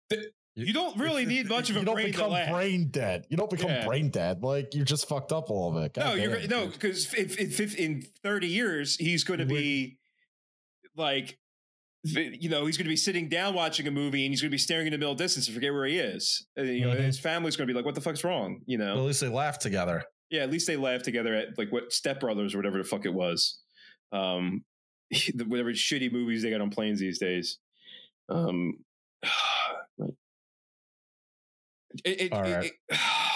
[0.10, 3.26] The- You don't really need much of a you don't brain become brain dead.
[3.30, 3.86] You don't become Yeah.
[3.86, 4.42] brain dead.
[4.44, 5.96] Like you just fucked up a little bit.
[5.98, 9.46] No, God you're damn, no because if, if, if in thirty years he's going to
[9.46, 9.98] be
[10.96, 11.38] like,
[12.04, 14.54] you know, he's going to be sitting down watching a movie and he's going to
[14.54, 16.46] be staring in the middle distance and forget where he is.
[16.58, 17.00] And, you know, Mhm.
[17.06, 19.30] his family's going to be like, "What the fuck's wrong?" You But at least they
[19.30, 20.04] laughed together.
[20.30, 23.06] Yeah, at least they laugh together at like what Step Brothers or whatever the fuck
[23.06, 23.62] it was.
[24.12, 24.66] Um,
[25.34, 27.60] the- whatever shitty movies they got on planes these days.
[28.30, 28.84] Um,
[32.04, 32.54] it, it, All it-
[32.92, 33.00] right.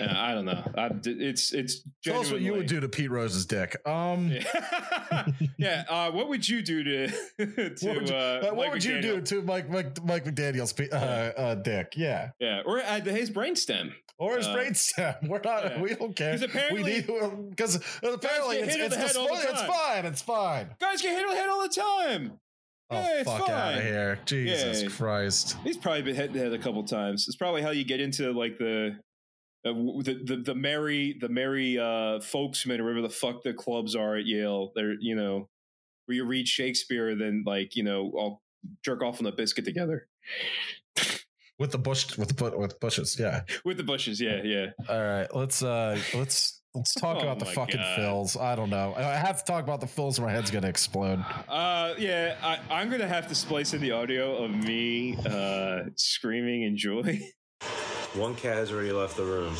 [0.00, 0.62] yeah, I don't know.
[0.76, 3.76] I, it's it's Tell us what you would do to Pete Rose's dick.
[3.86, 5.26] Um Yeah.
[5.58, 5.84] yeah.
[5.88, 7.08] Uh, what would you do to
[7.38, 10.24] to what would you, uh, uh, what Mike would you do to Mike Mike, Mike
[10.24, 10.94] McDaniel's uh,
[11.36, 11.92] uh, dick?
[11.96, 13.92] Yeah, Yeah, or uh, his brainstem.
[14.18, 15.16] or his Uh, brainstem.
[15.28, 15.64] We're not.
[15.64, 15.80] yeah.
[15.80, 16.34] We don't care.
[16.42, 20.06] apparently- we need because apparently it's, it's, the it's fine.
[20.06, 20.68] It's fine.
[20.80, 22.32] Guys get hit on the head all the time.
[22.92, 24.18] Oh Yeah, it's fuck out of here!
[24.26, 24.88] Jesus Yeah.
[24.88, 25.56] Christ!
[25.62, 27.26] He's probably been hit in the head a couple times.
[27.28, 28.96] It's probably how you get into like the.
[29.62, 33.94] Uh, the, the the merry the merry uh folksmen or whatever the fuck the clubs
[33.94, 35.48] are at Yale they're you know
[36.06, 38.42] where you read Shakespeare then like you know all
[38.82, 40.08] jerk off on the biscuit together
[41.58, 43.18] With the bush, with the with bushes.
[43.20, 43.42] Yeah.
[43.66, 45.28] with the bushes yeah yeah All right.
[45.34, 47.96] Let's uh let's let's talk Oh about the fucking God.
[47.96, 48.36] fills.
[48.38, 48.94] I don't know.
[48.96, 51.22] I have to talk about the fills, or my head's gonna explode.
[51.48, 56.62] Uh, yeah, I, I'm gonna have to splice in the audio of me uh, screaming
[56.62, 57.20] in joy.
[58.14, 59.54] One cat has already left the room.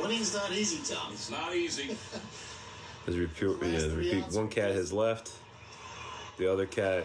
[0.00, 1.12] Winning's not easy, Tom.
[1.12, 1.96] It's not easy.
[3.08, 4.24] As repeat, yeah, repeat.
[4.32, 5.32] One cat has left.
[6.38, 7.04] The other cat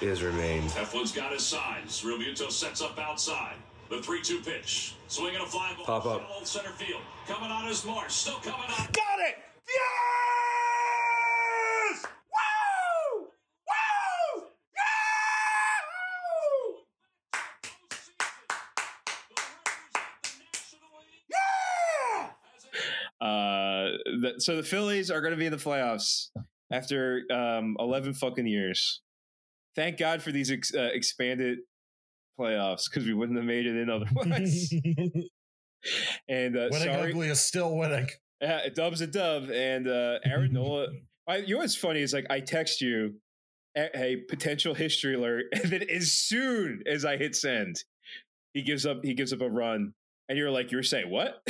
[0.00, 0.70] is remained.
[0.70, 2.02] Eflin's got his signs.
[2.04, 3.56] Real sets up outside.
[3.90, 4.94] The 3 2 pitch.
[5.08, 5.84] Swinging a fly ball.
[5.86, 6.20] Pop up.
[6.20, 7.00] Shallow center field.
[7.26, 8.12] Coming on is Marsh.
[8.12, 8.86] Still coming on.
[8.92, 9.38] Got it!
[9.66, 9.82] Yes!
[12.04, 13.26] Woo!
[13.66, 14.44] Woo!
[14.76, 14.84] Yeah!
[23.26, 26.28] Uh, the, so the Phillies are gonna be in the playoffs
[26.70, 29.00] after um, 11 fucking years.
[29.74, 31.58] Thank God for these ex- uh, expanded
[32.38, 34.72] playoffs because we wouldn't have made it in otherwise.
[36.28, 38.08] and uh, winning sorry, ugly is still winning.
[38.40, 39.50] Yeah, a dub's a dub.
[39.50, 40.88] And uh, Aaron Nola,
[41.26, 43.14] I, you know what's funny is like I text you
[43.76, 47.76] a, a potential history alert, and then as soon as I hit send,
[48.54, 48.98] he gives up.
[49.02, 49.94] He gives up a run,
[50.28, 51.46] and you're like, you're saying what?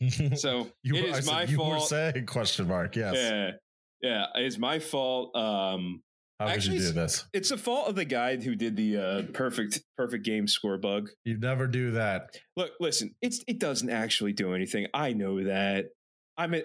[0.36, 1.88] so you, it is said my you were fault.
[1.88, 2.96] saying question mark.
[2.96, 3.14] Yes.
[3.14, 3.50] Yeah,
[4.02, 5.34] yeah, it's my fault.
[5.34, 6.02] Um,
[6.38, 7.24] How Actually, you do this?
[7.32, 11.08] it's the fault of the guy who did the uh, perfect perfect game score bug.
[11.24, 12.36] You never do that.
[12.56, 14.86] Look, listen, it's it doesn't actually do anything.
[14.92, 15.86] I know that.
[16.36, 16.62] I'm a,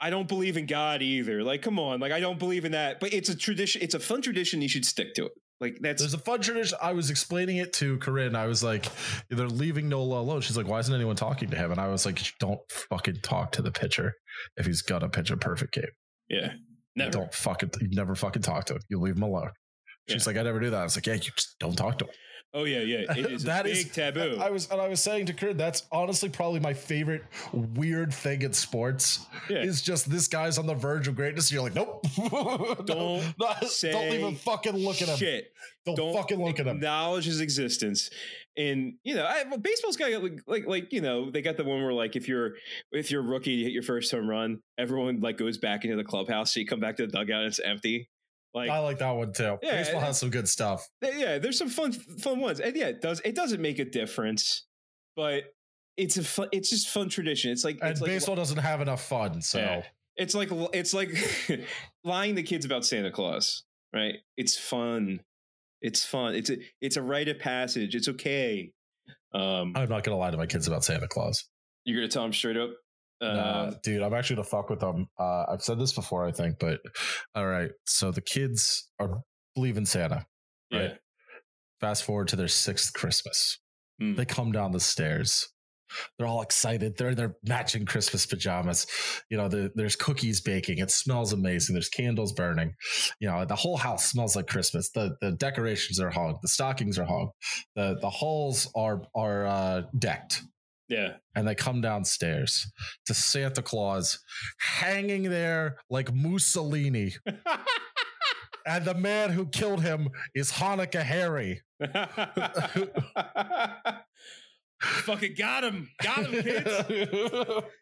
[0.00, 1.44] I don't believe in God either.
[1.44, 2.98] Like, come on, like I don't believe in that.
[2.98, 3.80] But it's a tradition.
[3.80, 4.60] It's a fun tradition.
[4.60, 5.32] You should stick to it.
[5.60, 6.76] Like that's There's a fun tradition.
[6.82, 8.34] I was explaining it to Corinne.
[8.36, 8.86] I was like,
[9.30, 10.40] they're leaving Nola alone.
[10.40, 11.70] She's like, why isn't anyone talking to him?
[11.70, 14.12] And I was like, don't fucking talk to the pitcher
[14.56, 15.84] if he's gonna pitch a perfect game.
[16.28, 16.52] yeah.
[16.96, 17.10] Never.
[17.10, 18.80] Don't fucking you never fucking talk to him.
[18.88, 19.50] You leave him alone.
[20.08, 20.30] She's Yeah.
[20.30, 20.80] like, I never do that.
[20.80, 22.10] I was like, yeah, you just don't talk to him.
[22.56, 23.12] Oh yeah, yeah.
[23.16, 24.38] It is That a is- big taboo.
[24.40, 28.42] I was and I was saying to Kurt, that's honestly probably my favorite weird thing
[28.42, 29.26] in sports.
[29.50, 29.58] Yeah.
[29.62, 31.50] Is just this guy's on the verge of greatness.
[31.50, 32.04] And you're like, nope.
[32.86, 35.16] Don't don't say even fucking look at him.
[35.16, 35.52] Shit.
[35.84, 36.76] Don't, fucking look at him.
[36.76, 38.08] Acknowledge his existence.
[38.56, 41.64] And you know, I, well, baseball's got like, like like you know they got the
[41.64, 42.52] one where like if you're
[42.92, 45.96] if you're a rookie you hit your first home run, everyone like goes back into
[45.96, 46.54] the clubhouse.
[46.54, 48.08] So you come back to the dugout and it's empty.
[48.54, 49.58] Like I like that one too.
[49.62, 50.88] Yeah, Baseball has some good stuff.
[51.02, 54.64] yeah, there's some fun fun ones, and yeah, it does it doesn't make a difference,
[55.16, 55.44] but
[55.96, 57.50] it's a fun, it's just fun tradition.
[57.50, 59.42] It's like And it's like baseball doesn't have enough fun.
[59.42, 59.82] So Yeah.
[60.16, 61.10] it's like it's like
[62.04, 64.16] lying to kids about Santa Claus, right?
[64.36, 65.20] It's fun.
[65.82, 66.34] It's fun.
[66.34, 67.94] It's a it's a rite of passage.
[67.94, 68.72] It's okay.
[69.32, 71.44] Um, I'm not gonna lie to my kids about Santa Claus.
[71.84, 72.70] you're gonna tell them straight up.
[73.20, 75.06] Uh, Nah, dude, I'm actually gonna fuck with them.
[75.18, 76.80] Uh, I've said this before, I think, but
[77.34, 77.70] all right.
[77.86, 79.22] So the kids are
[79.54, 80.26] believe in Santa.
[80.70, 80.78] yeah.
[80.78, 80.92] right.
[81.80, 83.58] Fast forward to their sixth Christmas.
[84.00, 84.14] Hmm.
[84.14, 85.48] They come down the stairs.
[86.18, 86.96] They're all excited.
[86.96, 88.86] They're in their matching Christmas pajamas.
[89.30, 90.78] You know, the, there's cookies baking.
[90.78, 91.74] It smells amazing.
[91.74, 92.74] There's candles burning.
[93.20, 94.90] You know, the whole house smells like Christmas.
[94.90, 96.38] The the decorations are hung.
[96.42, 97.30] The stockings are hung.
[97.76, 100.42] The the halls are are uh, decked
[100.88, 101.14] Yeah.
[101.34, 102.70] and they come downstairs
[103.06, 104.18] to Santa Claus
[104.58, 107.14] hanging there like Mussolini.
[108.66, 111.62] and the man who killed him is Hanukkah Harry.
[114.80, 115.88] Fucking got him.
[116.02, 116.70] Got him, kids.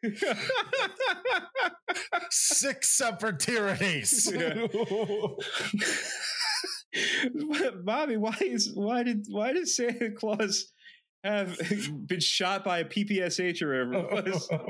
[2.31, 4.31] Sic semper tyrannis.
[7.85, 10.67] Bobby, why is why did why did Santa Claus
[11.25, 11.59] have
[12.07, 14.49] been shot by a PPSH or whatever it was?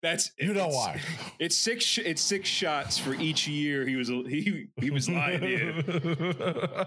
[0.00, 1.00] That's you know it's- why.
[1.40, 1.98] It's six.
[1.98, 6.34] It's six shots for each year he was he he was lying to you.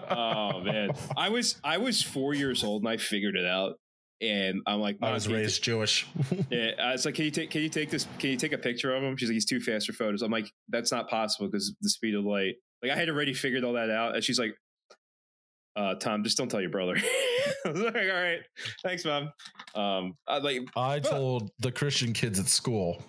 [0.10, 3.76] Oh man, I was I was four years old and I figured it out,
[4.22, 6.06] and I'm like, I was raised Jewish.
[6.50, 8.08] yeah, I was like, can you take can you take this?
[8.20, 9.16] Can you take a picture of him?
[9.18, 10.22] She's like, he's too fast for photos.
[10.22, 12.56] I'm like, that's not possible because the speed of light.
[12.84, 14.56] Like I had already figured all that out, and she's like,
[15.76, 16.96] uh, Tom, just don't tell your brother.
[17.66, 18.40] I was like, all right,
[18.84, 19.32] thanks, mom.
[19.76, 23.02] Um, I like I But- told the Christian kids at school.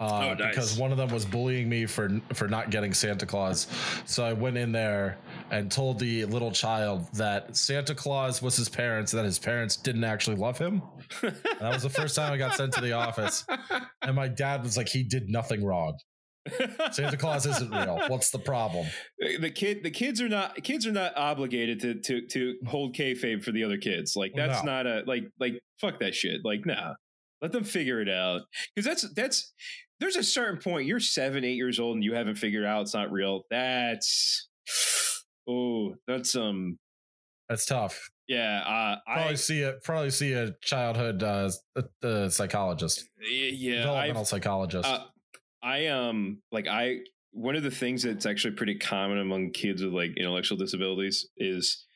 [0.00, 0.48] Uh, Oh, nice.
[0.54, 3.68] Because one of them was bullying me for for not getting Santa Claus,
[4.06, 5.18] so I went in there
[5.52, 9.76] and told the little child that Santa Claus was his parents, and that his parents
[9.76, 10.82] didn't actually love him.
[11.22, 13.46] And that was the first time I got sent to the office,
[14.02, 15.96] and my dad was like, "He did nothing wrong.
[16.92, 18.00] Santa Claus isn't real.
[18.08, 18.86] What's the problem?"
[19.40, 23.42] the kid the kids are not kids are not obligated to to to hold kayfabe
[23.42, 24.14] for the other kids.
[24.16, 24.72] Like that's No.
[24.72, 26.40] not a like like fuck that shit.
[26.44, 26.94] Like nah,
[27.40, 28.42] let them figure it out
[28.74, 29.52] because that's that's
[30.00, 32.94] there's a certain point you're seven eight years old and you haven't figured out it's
[32.94, 33.42] not real.
[33.50, 34.48] That's
[35.48, 36.76] oh that's um
[37.48, 38.08] That's tough.
[38.28, 41.50] yeah uh, Probably I see a probably see a childhood uh,
[42.02, 44.88] uh, psychologist, yeah developmental I've, psychologist.
[44.88, 45.04] Uh,
[45.64, 46.98] I um like I
[47.32, 51.86] one of the things that's actually pretty common among kids with like intellectual disabilities is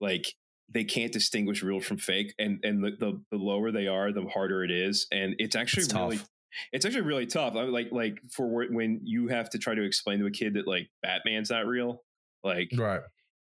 [0.00, 0.26] like
[0.72, 4.26] they can't distinguish real from fake and and the the, the lower they are the
[4.32, 6.28] harder it is and it's actually It's really tough.
[6.72, 10.20] it's actually really tough I, like like for when you have to try to explain
[10.20, 12.02] to a kid that like batman's not real
[12.44, 13.00] like right.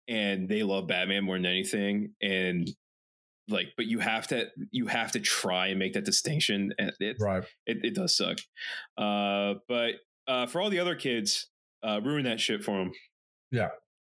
[0.07, 2.69] and they love batman more than anything and
[3.49, 7.17] like but you have to you have to try and make that distinction and it,
[7.19, 7.43] Right.
[7.65, 8.37] it, it does suck.
[8.97, 9.95] Uh, but
[10.27, 11.49] uh, for all the other kids,
[11.85, 12.91] uh, ruin that shit for them.
[13.51, 13.69] Yeah.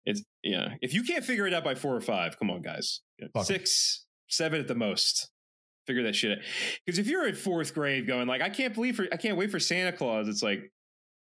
[0.06, 0.76] It's yeah.
[0.82, 3.02] If you can't figure it out by four or five, come on, guys.
[3.34, 3.46] Fuck.
[3.46, 5.30] Six, seven at the most.
[5.88, 6.44] Figure that shit out.
[6.86, 9.50] Because if you're in fourth grade going like, I can't believe for I can't wait
[9.50, 10.28] for Santa Claus.
[10.28, 10.72] It's like,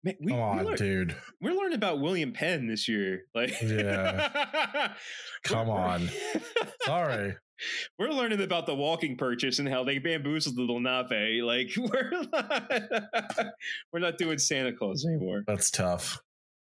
[0.03, 1.17] man, we, Come we on, dude.
[1.41, 3.23] we're learning about William Penn this year.
[3.37, 4.93] Like, Yeah.
[5.45, 6.09] Come on.
[6.85, 7.37] Sorry.
[7.99, 11.43] we're learning about the walking purchase and how they bamboozled Lenape.
[11.45, 13.47] Like we're not,
[13.93, 15.43] we're not doing Santa Claus anymore.
[15.47, 16.21] That's tough.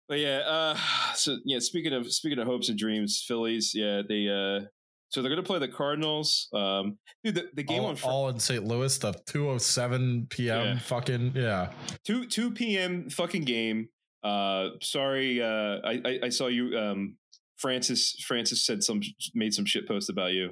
[0.08, 0.78] But yeah, uh,
[1.14, 1.58] so yeah.
[1.58, 3.72] Speaking of speaking of hopes and dreams, Phillies.
[3.74, 4.66] Yeah, they uh,
[5.08, 6.48] so they're gonna play the Cardinals.
[6.52, 8.64] Um, dude, the, the game all, on Fri- all in St.
[8.64, 10.66] Louis, the 207 p.m.
[10.66, 10.78] Yeah.
[10.78, 11.70] fucking yeah.
[12.04, 13.08] two two p.m.
[13.10, 13.88] fucking game.
[14.22, 16.76] Uh, sorry, uh, I, I I saw you.
[16.76, 17.16] Um,
[17.56, 19.00] Francis Francis said some
[19.34, 20.50] made some shit post about you.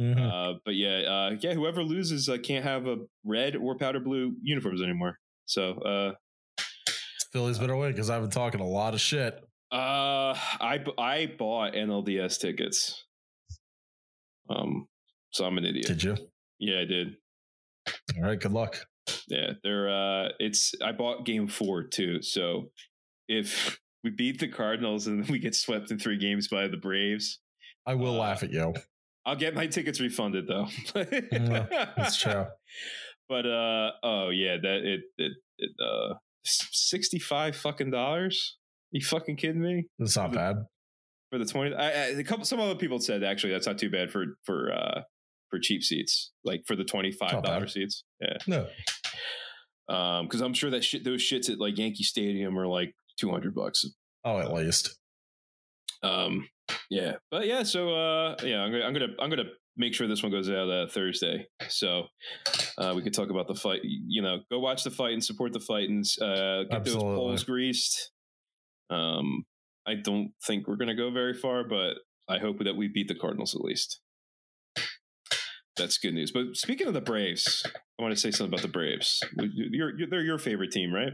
[0.00, 0.20] Mhm.
[0.20, 4.34] Uh, but yeah, uh, yeah, whoever loses uh, can't have a red or powder blue
[4.42, 5.18] uniforms anymore.
[5.46, 6.12] So, uh,
[7.32, 9.34] Phillies better win because I've been talking a lot of shit.
[9.72, 13.04] uh, I I bought NLDS tickets.
[14.48, 14.86] Um,
[15.32, 15.86] so I'm an idiot.
[15.86, 16.16] Did you?
[16.58, 17.16] Yeah, I did.
[18.16, 18.38] All right.
[18.40, 18.86] Good luck.
[19.28, 22.22] Yeah, they're uh, it's I bought game four too.
[22.22, 22.70] So
[23.28, 27.40] if we beat the Cardinals and we get swept in three games by the Braves,
[27.86, 28.74] I will Uh, laugh at you.
[29.26, 30.68] I'll get my tickets refunded though.
[30.94, 32.46] That's true.
[33.28, 38.56] But uh oh yeah, that it it, it uh sixty five fucking dollars.
[38.92, 39.86] You fucking kidding me?
[39.98, 40.56] That's not bad.
[41.30, 43.90] For the twenty, I, I, a couple some other people said actually that's not too
[43.90, 45.00] bad for for uh
[45.50, 48.04] for cheap seats, like for the twenty five dollar seats.
[48.20, 48.66] Yeah, No.
[49.92, 53.30] um, because I'm sure that shit those shits at like Yankee Stadium are like two
[53.32, 53.84] hundred bucks.
[54.24, 54.96] Oh, at least.
[56.04, 56.48] Um,
[56.90, 60.22] yeah, but yeah, so uh, yeah, I'm gonna I'm gonna I'm gonna make sure this
[60.22, 62.04] one goes out uh, Thursday, so
[62.78, 63.80] uh, we can talk about the fight.
[63.82, 67.44] You know, go watch the fight and support the fight and uh, get those poles
[67.44, 68.10] greased.
[68.90, 69.44] Um,
[69.86, 71.94] I don't think we're gonna go very far, but
[72.28, 74.00] I hope that we beat the Cardinals at least.
[75.76, 76.32] That's good news.
[76.32, 77.64] But speaking of the Braves,
[77.98, 79.22] I want to say something about the Braves.
[79.36, 81.12] You're, you're, they're your favorite team, right?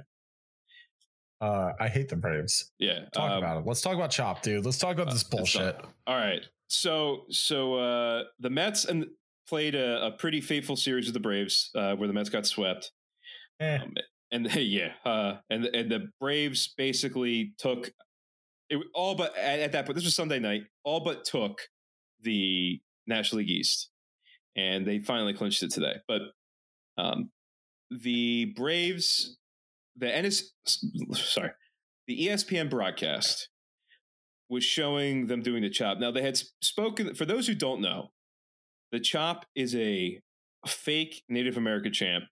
[1.42, 2.70] Uh, I hate the Braves.
[2.78, 3.00] Yeah.
[3.12, 3.66] Talk um, about it.
[3.66, 4.64] Let's talk about Chop, dude.
[4.64, 5.76] Let's talk about this bullshit.
[6.06, 6.42] All right.
[6.68, 9.06] So so uh the Mets and
[9.48, 12.92] played a, a pretty fateful series with the Braves, uh, where the Mets got swept.
[13.60, 13.76] Eh.
[13.76, 13.94] Um,
[14.30, 17.90] and yeah, uh, and and the Braves basically took
[18.70, 19.96] it all but at, at that point.
[19.96, 20.62] This was Sunday night.
[20.84, 21.60] All but took
[22.22, 23.90] the National League East,
[24.56, 25.96] and they finally clinched it today.
[26.08, 26.22] But
[26.96, 27.30] um,
[27.90, 29.36] the Braves,
[29.96, 30.52] the NS,
[31.14, 31.50] sorry,
[32.06, 33.48] the ESPN broadcast
[34.48, 35.98] was showing them doing the chop.
[35.98, 37.14] Now they had spoken.
[37.14, 38.08] For those who don't know,
[38.90, 40.20] the chop is a
[40.66, 42.24] fake Native American champ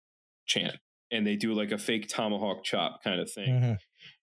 [0.46, 0.77] chant,
[1.11, 3.49] and they do like a fake tomahawk chop kind of thing.
[3.49, 3.79] Mhm.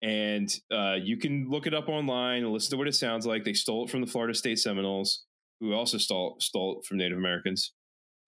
[0.02, 3.44] And uh, you can look it up online and listen to what it sounds like.
[3.44, 5.24] They stole it from the Florida State Seminoles,
[5.60, 7.72] who also stole stole it from Native Americans.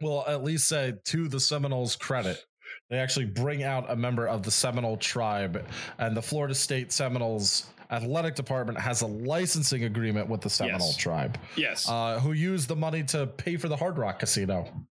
[0.00, 2.38] Well, at least say to the Seminoles' credit,
[2.90, 5.66] they actually bring out a member of the Seminole tribe,
[5.98, 10.96] and the Florida State Seminoles athletic department has a licensing agreement with the Seminole Yes.
[10.96, 11.88] tribe, Yes.
[11.88, 14.87] uh, who use the money to pay for the Hard Rock Casino.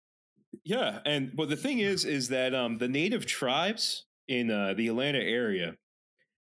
[0.64, 4.88] Yeah, and but the thing is, is that um, the native tribes in uh, the
[4.88, 5.76] Atlanta area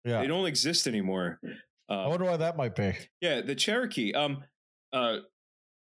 [0.04, 1.40] Yeah, they don't exist anymore.
[1.90, 2.94] I Uh, wonder why that might be.
[3.22, 4.44] yeah, the Cherokee um
[4.92, 5.18] uh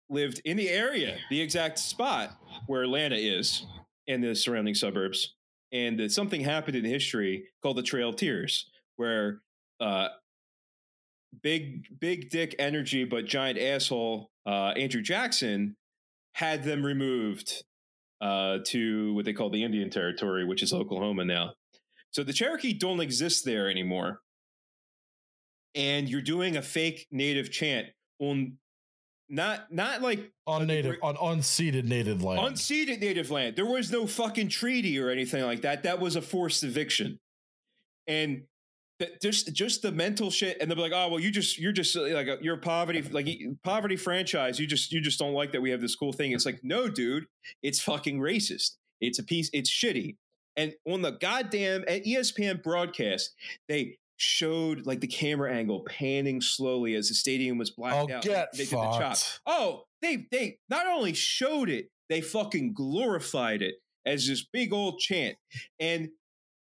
[0.10, 3.66] lived in the area, the exact spot where Atlanta is,
[4.08, 5.36] and the surrounding suburbs.
[5.72, 9.42] And that something happened in history called the Trail of Tears, where
[9.80, 10.08] uh,
[11.44, 15.76] big big dick energy but giant asshole uh, Andrew Jackson
[16.34, 17.64] had them removed
[18.22, 21.54] uh, to what they call the Indian Territory, which is Oklahoma now.
[22.12, 24.22] So the Cherokee don't exist there anymore.
[25.76, 27.88] And you're doing a fake native chant
[28.20, 28.58] on
[29.30, 32.56] not not like On native, on unceded native land.
[32.56, 33.56] unceded native land.
[33.56, 35.84] There was no fucking treaty or anything like that.
[35.84, 37.20] That was a forced eviction.
[38.08, 38.44] And
[39.00, 41.72] that just just the mental shit and they'll be like, "Oh, well you just you're
[41.72, 43.28] just uh, like a, you're a poverty like
[43.64, 44.60] poverty franchise.
[44.60, 46.88] You just you just don't like that we have this cool thing." It's like, "No,
[46.88, 47.26] dude.
[47.62, 48.78] It's fucking racist.
[49.02, 50.16] It's a piece it's shitty."
[50.56, 53.36] And on the goddamn at ESPN broadcast,
[53.68, 58.24] they showed like the camera angle panning slowly as the stadium was blacked Oh, out.
[58.24, 59.02] get they did the chop.
[59.18, 59.40] fucked.
[59.46, 63.76] Oh, they they not only showed it, they fucking glorified it
[64.06, 65.36] as this big old chant.
[65.80, 66.10] And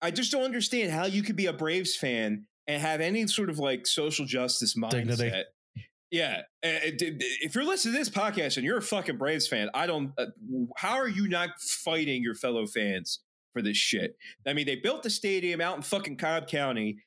[0.02, 3.50] I just don't understand how you could be a Braves fan and have any sort
[3.50, 4.92] of like social justice mindset.
[5.08, 5.44] Dignity.
[6.12, 10.12] Yeah, if you're listening to this podcast and you're a fucking Braves fan, I don't.
[10.18, 10.28] Uh,
[10.78, 13.20] how are you not fighting your fellow fans
[13.54, 14.16] for this shit?
[14.48, 16.98] I mean, they built the stadium out in fucking Cobb County,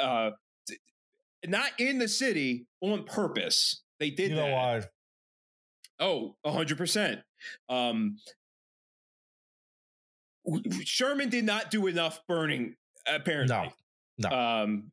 [0.00, 0.30] uh,
[1.46, 3.82] not in the city on purpose.
[4.00, 4.52] They did you know that.
[4.52, 4.82] why?
[6.00, 7.22] Oh, 100%.
[7.68, 8.16] Um,
[10.82, 12.74] Sherman did not do enough burning,
[13.06, 13.72] apparently.
[14.18, 14.36] No, no.
[14.36, 14.92] Um,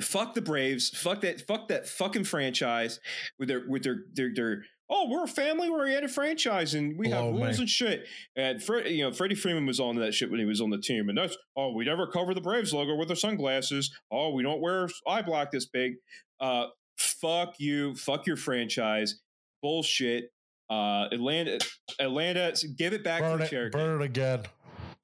[0.00, 0.90] fuck the Braves.
[0.90, 1.40] Fuck that.
[1.46, 3.00] Fuck that fucking franchise
[3.38, 4.64] with their with their their their.
[4.90, 7.62] Oh, we're a family oriented franchise and we have Blow rules me.
[7.62, 8.04] and shit.
[8.36, 10.78] And Fred, you know, Freddie Freeman was on that shit when he was on the
[10.78, 11.08] team.
[11.08, 13.90] And that's oh, we never cover the Braves logo with our sunglasses.
[14.10, 15.94] Oh, we don't wear eye block this big.
[16.40, 16.66] Uh,
[16.98, 17.94] fuck you.
[17.94, 19.20] Fuck your franchise.
[19.62, 20.24] Bullshit.
[20.68, 21.58] Uh, Atlanta,
[21.98, 23.78] Atlanta, give it back burn to the it, Cherokee.
[23.78, 24.42] burn it again.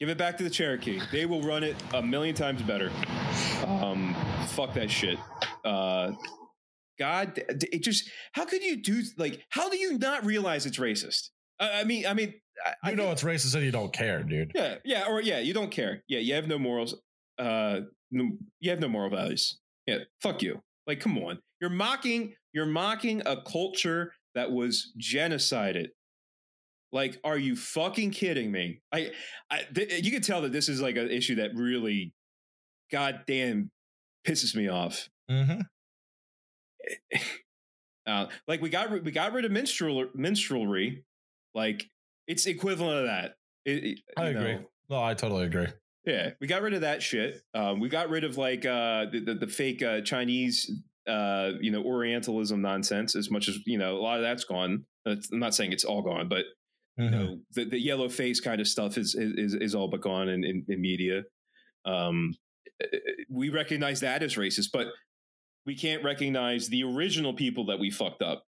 [0.01, 1.01] Give it back to the Cherokee.
[1.12, 2.91] They will run it a million times better.
[3.67, 4.14] Um,
[4.49, 5.18] fuck that shit.
[5.64, 6.12] Uh,
[6.99, 11.28] God, it just how could you do like how do you not realize it's racist?
[11.61, 12.34] I, I mean, I mean,
[12.64, 14.53] I, I You know think- it's racist and you don't care, dude.
[14.55, 16.03] yeah, yeah, or yeah, you don't care.
[16.09, 16.94] Yeah, you have no morals.
[17.38, 17.80] Uh,
[18.11, 18.30] no,
[18.61, 19.59] you have no moral values.
[19.86, 20.61] Yeah, fuck you.
[20.86, 25.88] Like, come on, you're mocking, you're mocking a culture that was genocided.
[26.90, 28.80] Like, are you fucking kidding me?
[28.92, 29.11] I,
[29.51, 32.12] I th- you can tell that this is like an issue that really,
[32.90, 33.70] goddamn,
[34.26, 35.09] pisses me off.
[35.30, 35.61] Mm-hmm.
[38.07, 41.05] Uh, like we got we got rid of minstrel minstrelry.
[41.55, 41.91] Like
[42.26, 43.34] it's equivalent of that.
[43.66, 44.53] It, it- I agree.
[44.55, 45.66] know, No, I totally agree.
[46.07, 47.43] yeah, we got rid of that shit.
[47.53, 50.70] Um, we got rid of like uh, the, the the fake uh, Chinese,
[51.07, 53.14] uh, you know, Orientalism nonsense.
[53.14, 54.86] As much as you know, a lot of that's gone.
[55.05, 56.47] That's, I'm not saying it's all gone, but
[56.97, 60.30] you know, the, the yellow face kind of stuff is is is all but gone
[60.30, 61.24] in, in, in media.
[61.84, 62.34] Um,
[63.28, 64.86] we recognize that as racist, but
[65.69, 68.45] we can't recognize the original people that we fucked up.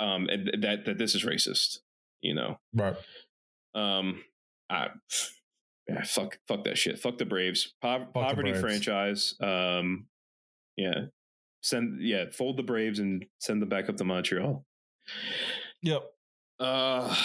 [0.00, 1.78] Um, and that that this is racist.
[2.20, 2.96] You know, Right.
[3.74, 4.22] um,
[4.68, 4.88] I,
[5.88, 6.98] yeah, fuck, fuck that shit.
[6.98, 7.74] Fuck the Braves.
[7.80, 8.60] Po- the poverty Braves.
[8.60, 9.34] franchise.
[9.40, 10.06] Um,
[10.76, 11.06] yeah,
[11.62, 14.64] send yeah, fold the Braves and send them back up to Montreal.
[15.82, 16.02] Yep.
[16.60, 17.16] Uh,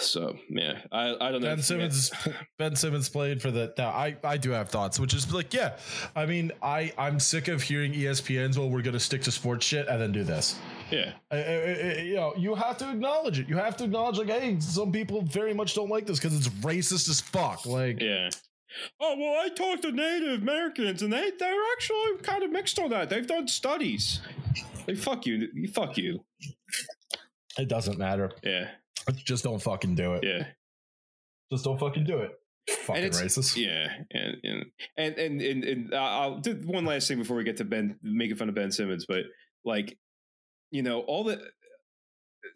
[0.00, 1.48] so yeah, I I don't know.
[1.54, 2.10] Ben Simmons
[2.58, 5.76] Ben Simmons played for the now I I do have thoughts which is like yeah
[6.16, 9.64] I mean I I'm sick of hearing ESPN's well we're going to stick to sports
[9.66, 10.58] shit and then do this
[10.90, 11.40] Yeah, I- I-
[11.98, 14.90] I- you know you have to acknowledge it you have to acknowledge like hey some
[14.92, 18.28] people very much don't like this because it's racist as fuck like yeah.
[19.00, 22.90] Oh well, I talked to Native Americans, and they they're actually kind of mixed on
[22.90, 23.10] that.
[23.10, 24.20] They've done studies.
[24.86, 26.24] Like fuck you, you fuck you.
[27.58, 28.68] it doesn't matter Yeah,
[29.12, 30.46] just don't fucking do it yeah.
[31.52, 32.32] just don't fucking do it
[32.68, 34.64] fucking racist Yeah, and and
[34.96, 38.36] and and and, and I'll do one last thing before we get to Ben making
[38.36, 39.24] fun of Ben Simmons, but
[39.64, 39.96] like,
[40.70, 41.40] you know, all the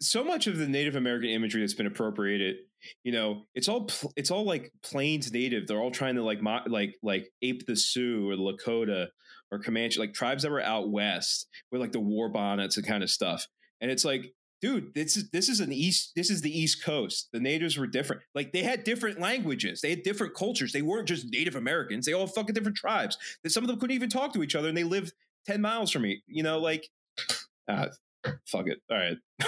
[0.01, 2.57] so much of the Native American imagery that's been appropriated,
[3.03, 5.67] you know, it's all pl- it's all like Plains Native.
[5.67, 9.07] They're all trying to like mo- like like ape the Sioux or Lakota
[9.51, 13.03] or Comanche, like tribes that were out west with like the war bonnets and kind
[13.03, 13.45] of stuff.
[13.81, 14.33] And it's like,
[14.65, 17.29] dude, this is this is an east this is the East Coast.
[17.31, 18.23] The natives were different.
[18.33, 20.73] Like they had different languages, they had different cultures.
[20.73, 22.05] They weren't just Native Americans.
[22.05, 23.17] They all fucking different tribes.
[23.43, 25.13] That some of them couldn't even talk to each other, and they lived
[25.45, 26.23] ten miles from me.
[26.27, 26.89] You know, like
[27.69, 27.89] ah,
[28.47, 28.81] fuck it.
[28.89, 29.17] All right,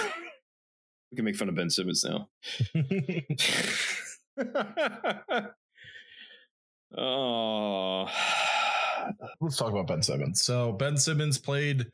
[1.10, 2.28] we can make fun of Ben Simmons now.
[6.96, 8.08] oh,
[9.40, 10.42] let's talk about Ben Simmons.
[10.42, 11.86] So Ben Simmons played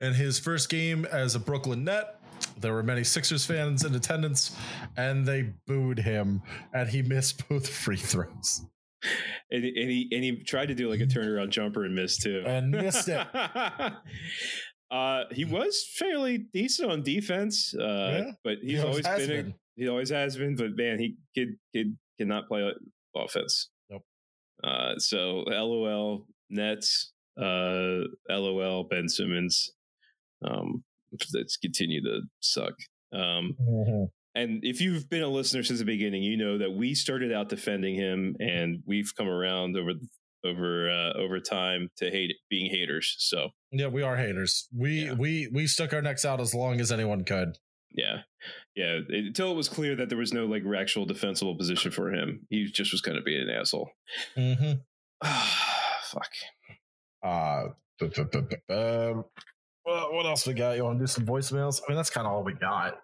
[0.00, 2.21] in his first game as a Brooklyn Net.
[2.60, 4.56] There were many Sixers fans in attendance,
[4.96, 6.42] and they booed him,
[6.74, 8.62] and he missed both free throws.
[9.50, 12.42] and, and he and he tried to do like a turnaround jumper and missed too,
[12.46, 13.26] And missed it.
[14.90, 17.82] uh, he was fairly decent on defense, uh,
[18.26, 18.30] Yeah.
[18.44, 20.54] but He he's always always has been, a- he always has been.
[20.56, 22.70] But man, he kid kid cannot play
[23.16, 23.70] offense.
[23.90, 24.02] Nope.
[24.62, 29.72] Uh, so LOL Nets, uh, LOL Ben Simmons.
[30.44, 30.84] Um,
[31.34, 32.74] let's continue to suck.
[33.12, 33.56] Um,
[34.34, 37.48] and if you've been a listener since the beginning, you know that we started out
[37.50, 39.92] defending him, and we've come around over
[40.44, 43.14] over uh, over time to hate being haters.
[43.18, 44.68] So Yeah, we are haters.
[44.74, 45.12] We Yeah.
[45.14, 47.58] we we stuck our necks out as long as anyone could.
[47.94, 48.22] yeah,
[48.74, 49.00] yeah.
[49.08, 52.64] Until it was clear that there was no like actual defensible position for him, he
[52.72, 53.90] just was going to be an asshole.
[54.36, 54.80] Mm-hmm.
[56.04, 56.30] Fuck.
[57.22, 57.68] Uh,
[58.00, 59.24] bu- bu- bu-
[59.86, 60.76] um, what, else we got?
[60.76, 61.80] You want to do some voicemails?
[61.86, 62.98] I mean, that's kind of all we got.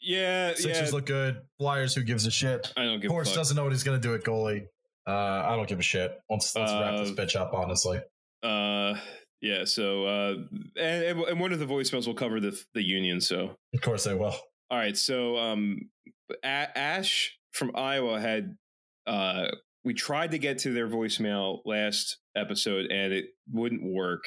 [0.00, 0.94] Yeah, Sixers yeah.
[0.94, 1.40] look good.
[1.58, 2.72] Flyers, who gives a shit?
[2.76, 3.36] I don't give a Horse fuck.
[3.38, 4.66] doesn't know what he's going to do at goalie.
[5.06, 6.12] Uh, I don't give a shit.
[6.30, 8.00] Let's, let's wrap this Uh, bitch up, honestly.
[8.42, 8.94] Uh,
[9.40, 9.64] yeah.
[9.64, 10.34] So, uh,
[10.78, 13.20] and, and and one of the voicemails will cover the the union.
[13.20, 14.34] So, Of course they will.
[14.70, 15.90] All right, so um,
[16.42, 18.56] A- Ash from Iowa had
[19.06, 19.48] uh,
[19.84, 24.22] we tried to get to their voicemail last episode and it wouldn't work.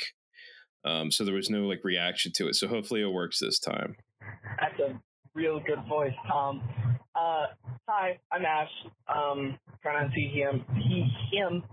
[0.88, 2.56] Um, so there was no like reaction to it.
[2.56, 3.96] So hopefully it works this time.
[4.60, 5.00] That's a
[5.36, 6.62] real good voice, Tom.
[7.16, 7.48] Uh,
[7.88, 8.70] hi, I'm Ash.
[9.14, 10.64] Um, pronoun he, him.
[10.76, 11.64] He, him.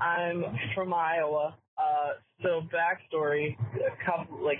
[0.00, 0.44] I'm
[0.74, 1.56] from Iowa.
[1.78, 2.10] Uh,
[2.42, 4.58] so backstory, a couple, like,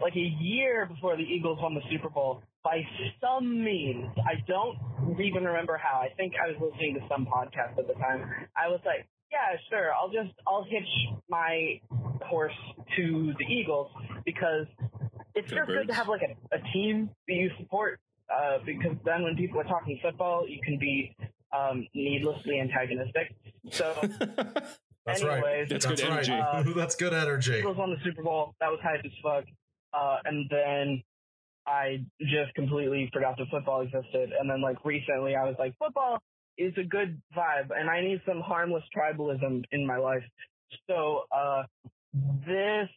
[0.00, 2.80] like a year before the Eagles won the Super Bowl, by
[3.20, 4.78] some means, I don't
[5.20, 6.00] even remember how.
[6.00, 8.24] I think I was listening to some podcast at the time.
[8.56, 10.88] I was like, yeah, sure, I'll just, I'll hitch
[11.28, 11.80] my
[12.22, 12.54] horse
[12.96, 13.90] to the Eagles
[14.24, 14.66] because
[15.34, 17.98] it's Go just good to have like a, a team that you support
[18.32, 21.16] uh, because then when people are talking football, you can be
[21.52, 23.34] um, needlessly antagonistic.
[23.70, 23.94] So,
[25.06, 25.68] That's anyways, right.
[25.68, 26.28] That's That's good right.
[26.28, 26.72] energy.
[26.76, 27.56] That's good energy.
[27.58, 28.54] Eagles won the Super Bowl.
[28.60, 29.44] That was hype as fuck.
[29.92, 31.02] Uh, and then
[31.66, 34.32] I just completely forgot that football existed.
[34.38, 36.22] And then like recently, I was like, football
[36.58, 40.22] is a good vibe, and I need some harmless tribalism in my life.
[40.86, 41.64] So uh,
[42.46, 42.88] this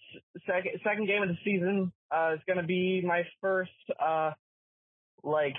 [0.46, 4.32] second second game of the season uh, is going to be my first uh,
[5.24, 5.56] like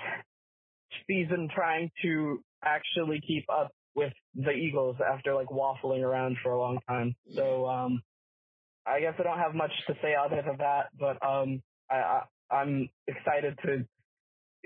[1.07, 6.59] season trying to actually keep up with the Eagles after like waffling around for a
[6.59, 7.15] long time.
[7.35, 8.01] So um
[8.85, 12.21] I guess I don't have much to say other than that, but um I I,
[12.51, 13.85] I'm excited to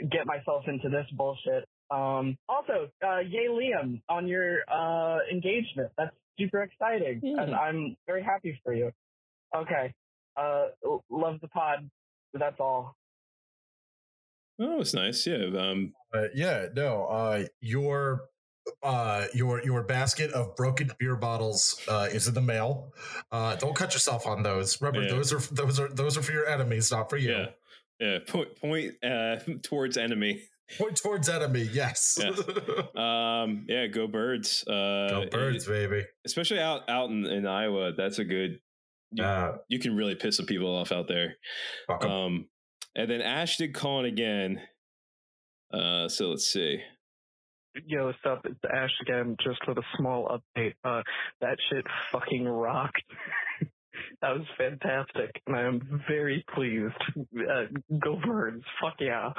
[0.09, 1.67] get myself into this bullshit.
[1.93, 5.89] Um, also, uh, yay, Liam, on your uh, engagement.
[5.97, 8.91] That's super exciting, and I'm very happy for you.
[9.55, 9.93] Okay,
[10.35, 10.65] uh,
[11.09, 11.89] love the pod.
[12.33, 12.95] That's all.
[14.59, 15.25] Oh, it's nice.
[15.27, 15.45] Yeah.
[15.57, 17.05] Um, Uh, yeah, no.
[17.05, 18.25] Uh, your
[18.83, 22.93] uh, your your basket of broken beer bottles uh, is in the mail.
[23.31, 24.79] Uh, don't cut yourself on those.
[24.81, 25.15] Remember, Yeah.
[25.15, 27.31] those are those are those are for your enemies, not for you.
[27.31, 27.45] yeah.
[27.99, 28.19] Yeah.
[28.27, 30.41] Point, point uh, towards enemy.
[30.78, 31.69] Point towards enemy.
[31.71, 32.17] Yes.
[32.19, 32.39] Yes.
[32.95, 33.88] Um, yeah.
[33.88, 34.63] Go birds.
[34.67, 36.03] Uh, Go birds, baby.
[36.26, 37.93] especially out out in, in Iowa.
[37.95, 38.59] That's a good.
[39.11, 41.36] You, Uh, you can really piss some people off out there.
[41.88, 42.11] fuck 'em.
[42.11, 42.49] Um,
[42.95, 44.61] and then Ash did call in again.
[45.74, 46.80] Uh, so let's see.
[47.88, 48.41] Yo, what's up?
[48.45, 50.74] It's Ash again, just with a small update.
[50.84, 51.01] Uh,
[51.41, 53.01] that shit fucking rocked.
[54.21, 56.93] that was fantastic, and I am very pleased.
[57.36, 57.63] Uh,
[58.03, 58.63] go birds.
[58.80, 59.32] Fuck yeah.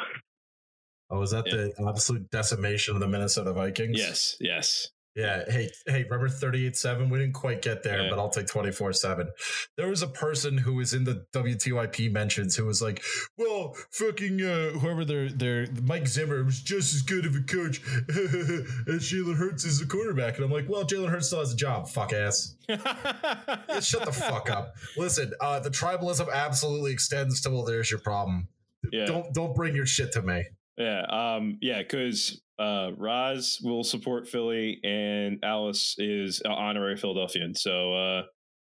[1.17, 1.69] Oh, was that yeah.
[1.77, 3.99] the absolute decimation of the Minnesota Vikings?
[3.99, 4.89] Yes, yes.
[5.17, 5.45] Yeah.
[5.49, 7.09] Hey, hey, remember 38 7?
[7.09, 8.11] We didn't quite get there, Yeah.
[8.11, 9.29] but I'll take 24 7.
[9.77, 13.01] There was a person who was in the WTYP mentions who was like,
[13.39, 17.81] well, fucking uh, whoever their their Mike Zimmer was just as good of a coach
[18.09, 20.35] as Jalen Hurts is a quarterback.
[20.35, 22.57] And I'm like, well, Jalen Hurts still has a job, fuck ass.
[22.69, 24.75] Yeah, shut the fuck up.
[24.97, 28.49] Listen, uh, the tribalism absolutely extends to well, there's your problem.
[28.91, 29.05] yeah.
[29.07, 30.45] Don't don't bring your shit to me.
[30.77, 37.55] Yeah, um, yeah, because uh, Roz will support Philly and Alice is an honorary Philadelphian.
[37.55, 38.23] So, uh,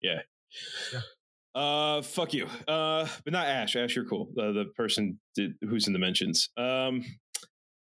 [0.03, 0.21] yeah.
[0.93, 1.01] Yeah.
[1.55, 2.47] Uh, fuck you.
[2.69, 3.77] Uh, but not Ash.
[3.77, 4.31] Ash, you're cool.
[4.39, 6.49] Uh, the person did, who's in the mentions.
[6.57, 7.05] Um,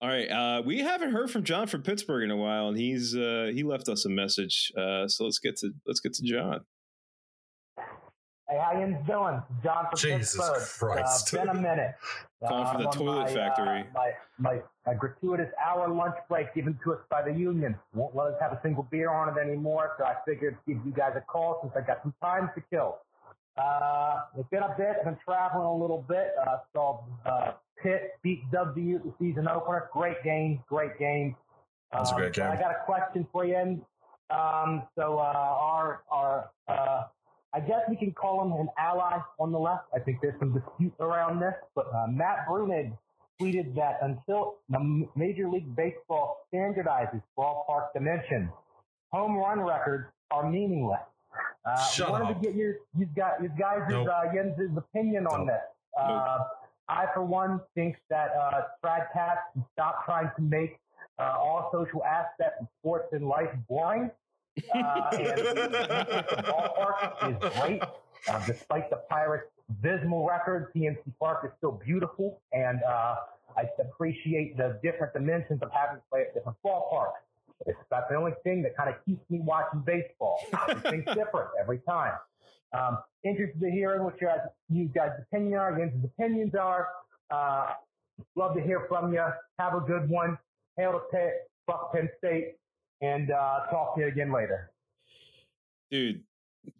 [0.01, 0.29] all right.
[0.29, 3.63] Uh, we haven't heard from John from Pittsburgh in a while, and he's uh, he
[3.63, 4.71] left us a message.
[4.77, 6.59] Uh, so let's get to let's get to John.
[8.47, 9.41] Hey, how you doing?
[9.63, 10.93] John from Jesus Pittsburgh.
[10.93, 11.33] Christ.
[11.33, 11.95] Uh, been a minute.
[12.47, 13.79] Calling from I'm the toilet my, factory.
[13.79, 17.75] Uh, my, my, my gratuitous hour lunch break given to us by the union.
[17.95, 20.91] Won't let us have a single beer on it anymore, so I figured give you
[20.91, 22.97] guys a call since I got some time to kill.
[23.57, 24.95] Uh, it's been a bit.
[24.99, 26.33] I've been traveling a little bit.
[26.45, 29.89] Uh, saw uh, Pitt beat W the season opener.
[29.91, 30.61] Great game.
[30.69, 31.35] Great game.
[31.91, 32.51] That's a Um, great game.
[32.51, 33.83] I got a question for you.
[34.29, 37.03] Um, so uh, our our uh,
[37.55, 39.85] I guess we can call him an ally on the left.
[39.95, 42.91] I think there's some dispute around this, but uh, Matt Bruenig
[43.41, 48.49] tweeted that until the Major League Baseball standardizes ballpark dimensions,
[49.13, 50.99] home run records are meaningless.
[51.65, 52.41] Uh, Shut wanted up.
[52.41, 54.07] to get your you got you guys' Nope.
[54.13, 55.55] uh, Jens's opinion on Nope.
[55.55, 55.61] this.
[55.97, 56.39] Uh,
[56.89, 60.77] I, for one, think that uh, Brad Katz should stop trying to make
[61.19, 64.11] uh, all social aspects of sports and life boring.
[64.57, 67.81] Uh, the ballpark is great.
[68.27, 69.51] Uh, despite the Pirates'
[69.83, 73.15] dismal record, PNC Park is still beautiful, and uh,
[73.57, 77.21] I appreciate the different dimensions of having to play at different ballparks.
[77.65, 80.39] It's about the only thing that kind of keeps me watching baseball.
[80.69, 82.13] Everything's different every time.
[82.73, 84.35] Um, interested to hearing what your
[84.69, 86.89] you guys' opinion are, Jens's opinions are.
[87.31, 87.73] Uh,
[88.35, 89.25] love to hear from you.
[89.59, 90.37] Have a good one.
[90.77, 92.55] Hail to Pitt, fuck Penn State,
[93.01, 94.71] and uh, talk to you again later.
[95.91, 96.23] Dude,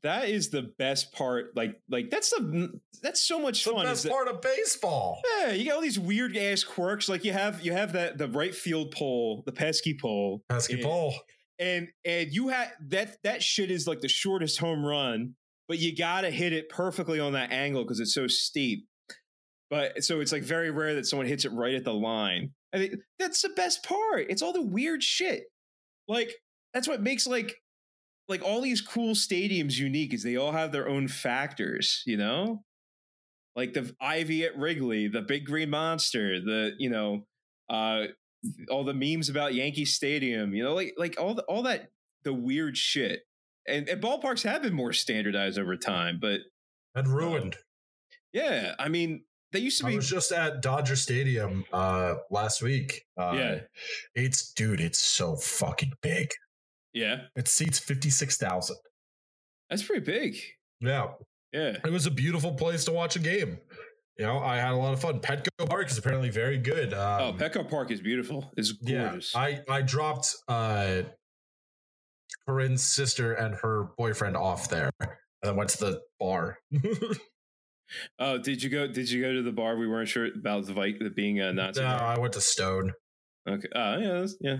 [0.03, 1.55] that is the best part.
[1.55, 3.85] Like, like that's the that's so much The fun.
[3.85, 5.21] is best that- part of baseball.
[5.39, 7.07] Yeah, you got all these weird ass quirks.
[7.07, 10.83] Like you have you have that the right field pole, the pesky pole, Pesky and,
[10.83, 11.13] pole.
[11.59, 15.35] and and you had that that shit is like the shortest home run,
[15.67, 18.87] but you gotta hit it perfectly on that angle because it's so steep.
[19.69, 22.51] But so it's like very rare that someone hits it right at the line.
[22.73, 24.25] I think that's the best part.
[24.29, 25.45] It's all the weird shit.
[26.07, 26.33] Like
[26.73, 27.55] that's what makes like
[28.27, 32.63] like all these cool stadiums unique is they all have their own factors, you know?
[33.55, 37.25] Like the Ivy at Wrigley, the Big Green Monster, the, you know,
[37.69, 38.07] uh
[38.69, 41.89] all the memes about Yankee Stadium, you know, like like all the, all that
[42.23, 43.21] the weird shit.
[43.67, 46.41] And, and ballparks have been more standardized over time, but
[46.93, 47.55] And ruined.
[48.33, 49.23] yeah, I mean,
[49.55, 53.05] they used to I be was just at Dodger Stadium uh last week.
[53.17, 53.59] Uh, Yeah.
[54.13, 56.29] It's dude, it's so fucking big.
[56.93, 58.75] yeah, It seats 56,000.
[59.69, 60.35] that's pretty big.
[60.81, 61.07] Yeah.
[61.53, 61.77] Yeah.
[61.85, 63.59] It was a beautiful place to watch a game.
[64.17, 65.19] You know, I had a lot of fun.
[65.19, 66.93] Petco Park is apparently very good.
[66.93, 68.51] Um, oh, Petco Park is beautiful.
[68.55, 69.35] It's yeah, gorgeous.
[69.35, 71.01] I I dropped uh
[72.47, 75.09] Corinne's sister and her boyfriend off there, and
[75.43, 76.59] then went to the bar.
[78.19, 78.87] oh, did you go?
[78.87, 79.75] Did you go to the bar?
[79.77, 81.81] We weren't sure about the Vik the being a Nazi.
[81.81, 81.87] no?
[81.87, 82.93] I went to Stone.
[83.47, 83.67] Okay.
[83.75, 84.25] Uh, yeah.
[84.41, 84.57] Yeah.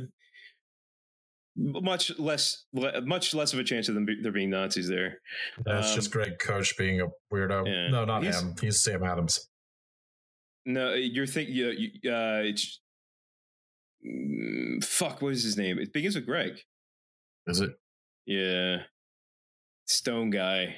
[1.57, 5.19] Much less, le- much less of a chance of them be, there being Nazis there.
[5.65, 7.65] That's Um, just Greg Koch being a weirdo.
[7.65, 7.88] yeah.
[7.89, 8.55] No, not He's- him.
[8.59, 9.49] He's Sam Adams.
[10.65, 11.55] No, you're thinking.
[11.55, 12.82] You, you, uh, it's
[14.05, 15.21] mm, fuck.
[15.21, 15.80] What is his name?
[15.80, 16.59] It begins with Greg.
[17.47, 17.71] Is it?
[18.26, 18.78] Yeah,
[19.86, 20.76] Stone guy,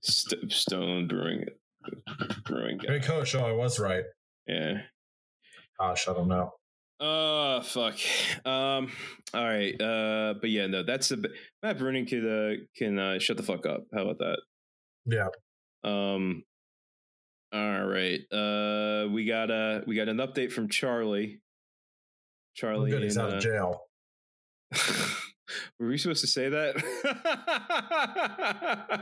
[0.00, 1.46] St- Stone Brewing,
[2.44, 2.94] Brewing guy.
[2.94, 3.34] Hey, coach.
[3.34, 4.04] Oh, I was right.
[4.46, 4.82] Yeah.
[5.78, 6.52] Gosh, I don't know.
[7.00, 7.94] Oh fuck.
[8.44, 8.90] Um.
[9.32, 9.80] All right.
[9.80, 10.34] Uh.
[10.40, 10.82] But yeah, no.
[10.82, 11.30] That's a bit-
[11.62, 13.84] Matt Bruenig could uh can uh, shut the fuck up.
[13.94, 14.38] How about that?
[15.06, 15.28] Yeah.
[15.84, 16.42] Um.
[17.52, 18.20] All right.
[18.32, 19.08] Uh.
[19.12, 21.40] We got uh we got an update from Charlie.
[22.56, 22.90] Charlie.
[22.90, 23.04] good.
[23.04, 23.80] He's out uh, of jail.
[25.78, 26.74] Were we supposed to say that?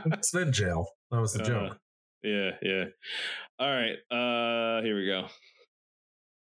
[0.13, 0.87] It's in jail.
[1.11, 1.77] That was the Uh, joke.
[2.23, 2.51] Yeah.
[2.61, 2.83] Yeah.
[3.59, 3.97] All right.
[4.11, 4.83] Uh.
[4.83, 5.27] Here we go.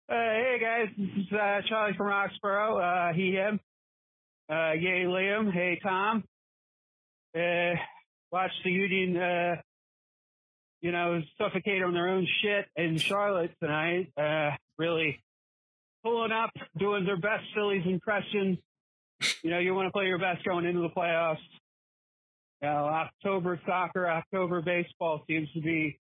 [0.09, 2.77] Uh, hey guys, this is uh, Charlie from Roxborough.
[3.11, 3.59] Uh, he, him.
[4.51, 5.51] Uh, yay, Liam.
[5.51, 6.25] Hey, Tom.
[7.35, 7.79] Uh,
[8.31, 9.55] watched the Union, uh,
[10.83, 14.13] you know, suffocate on their own shit in Charlotte tonight.
[14.21, 15.23] Uh, really
[16.05, 18.59] pulling up, doing their best Phillies impression.
[19.43, 21.39] You know, you want to play your best going into the playoffs.
[22.63, 25.99] Know, October soccer, October baseball seems to be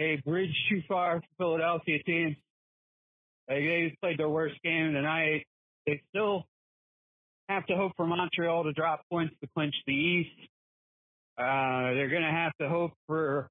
[0.00, 2.36] a bridge too far for Philadelphia teams.
[3.48, 5.46] Like, they played their worst game tonight.
[5.86, 6.44] They still
[7.48, 10.50] have to hope for Montreal to drop points to clinch the East.
[11.38, 13.48] Uh, they're going to have to hope for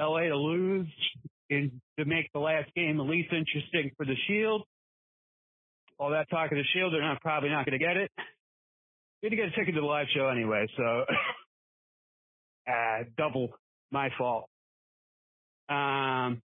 [0.00, 0.88] LA to lose
[1.50, 4.62] in, to make the last game at least interesting for the Shield.
[5.98, 8.10] All that talk of the Shield, they're not probably not going to get it.
[9.24, 10.82] To get a ticket to the live show anyway, so
[12.68, 13.48] uh, double
[13.90, 14.48] my fault.
[15.68, 16.40] Um,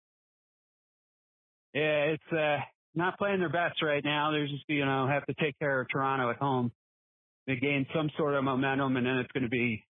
[1.75, 2.59] yeah, it's uh,
[2.95, 4.31] not playing their best right now.
[4.31, 6.73] They're just, you know, have to take care of Toronto at home.
[7.47, 9.85] They gain some sort of momentum, and then it's going to be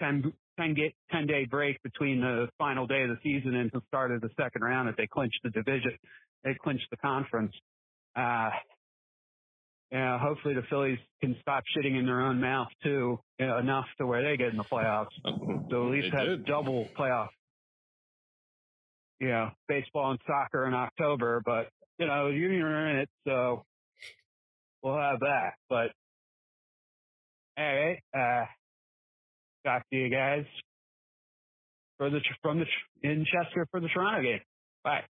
[0.00, 3.80] 10, 10, get, 10 day break between the final day of the season and the
[3.88, 5.96] start of the second round if they clinch the division.
[6.44, 7.54] They clinch the conference.
[8.14, 8.50] Uh,
[9.92, 13.84] yeah, hopefully the Phillies can stop shitting in their own mouth too, you know, enough
[13.98, 15.06] to where they get in the playoffs.
[15.70, 16.44] So at least They have did.
[16.46, 17.28] double playoff
[19.20, 21.68] you know, baseball and soccer in October, but
[21.98, 23.64] you know, Union are in it, so
[24.82, 25.52] we'll have that.
[25.70, 25.92] But
[27.56, 28.44] all right, uh,
[29.64, 30.44] talk to you guys
[31.98, 32.66] for the from the
[33.08, 34.40] in Chester for the Toronto game.
[34.82, 35.04] Bye.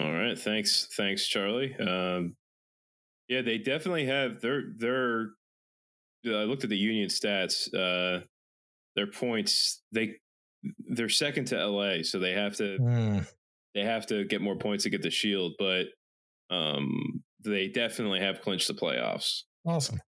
[0.00, 1.76] All right, thanks, thanks, Charlie.
[1.78, 2.34] Um,
[3.32, 4.40] yeah, they definitely have.
[4.40, 5.30] They're they're.
[6.26, 7.72] I looked at the Union stats.
[7.74, 8.24] Uh,
[8.94, 10.16] their points they
[10.88, 13.18] they're second to LA, so they have to Hmm.
[13.74, 15.86] they have to get more points to get the Shield, but
[16.50, 19.42] um, they definitely have clinched the playoffs.
[19.66, 20.00] Awesome.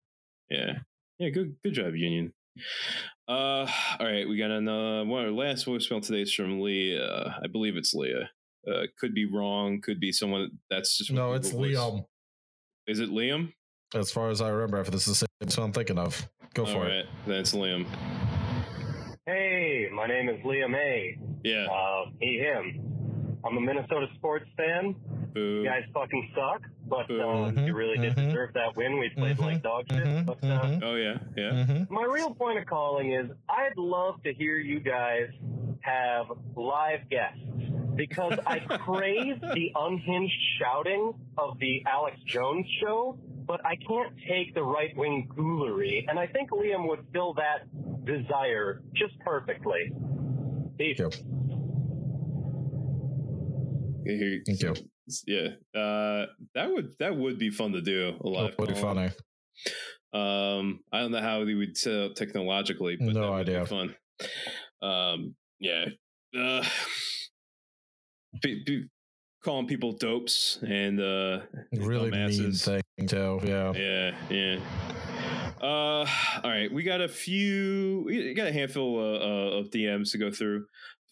[0.50, 0.80] Yeah,
[1.20, 2.34] yeah, good good job, Union.
[3.28, 3.66] Uh,
[4.00, 5.26] all right, we got another one.
[5.26, 7.40] Our last voicemail today is from Leah.
[7.44, 8.30] I believe it's Leah.
[8.68, 9.82] Uh, could be wrong.
[9.82, 11.52] Could be someone that's just No, it's.
[11.52, 12.06] Liam.
[12.88, 13.54] Is it Liam?
[13.96, 16.66] As far as I remember, if this is the same one I'm thinking of, go
[16.66, 16.90] for All it.
[16.90, 17.86] right, then it's Liam.
[19.26, 21.18] Hey, my name is Liam A.
[21.44, 21.66] Yeah.
[21.72, 23.38] Uh, he, him.
[23.46, 24.96] I'm a Minnesota sports fan.
[25.36, 29.00] You guys fucking suck, but um, you really did deserve that win.
[29.00, 30.26] We played like dog shit.
[30.26, 31.50] But uh, Oh yeah, yeah.
[31.52, 31.94] Mm-hmm.
[31.94, 35.30] my real point of calling is I'd love to hear you guys
[35.82, 37.40] have live guests
[37.96, 44.54] because I crave the unhinged shouting of the Alex Jones show, but I can't take
[44.54, 47.68] the right wing foolery, and I think Liam would fill that
[48.06, 49.92] desire just perfectly.
[50.78, 50.98] Peace.
[54.06, 54.74] Thank you.
[55.28, 55.48] Yeah,
[55.80, 56.26] uh,
[56.56, 58.14] that would that would be fun to do.
[58.24, 59.10] A lot That would be funny.
[60.14, 63.56] Um, I don't know how they would set up technologically, but No that would be
[63.56, 63.66] idea.
[63.66, 63.96] fun.
[64.82, 65.86] Um, yeah.
[66.38, 66.64] Uh,
[68.42, 68.86] be, be
[69.44, 71.42] calling people dopes and uh,
[71.74, 73.40] Really mean thing too.
[73.44, 73.74] Yeah.
[73.74, 74.60] Yeah, yeah.
[75.62, 76.06] Uh,
[76.44, 78.04] all right, we got a few.
[78.06, 80.66] We got a handful uh, uh, of DMs to go through.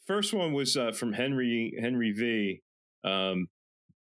[0.07, 2.61] First one was uh, from Henry Henry V.
[3.03, 3.47] Um,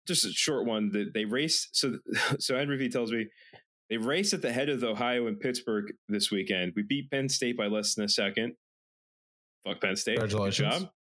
[0.07, 1.69] just a short one that they raced.
[1.71, 1.99] So
[2.39, 3.27] so Henry V tells me
[3.89, 6.73] they raced at the head of the Ohio and Pittsburgh this weekend.
[6.75, 8.55] We beat Penn State by less than a second.
[9.65, 10.17] Fuck Penn State.
[10.17, 10.83] Good Congratulations.
[10.83, 10.91] job.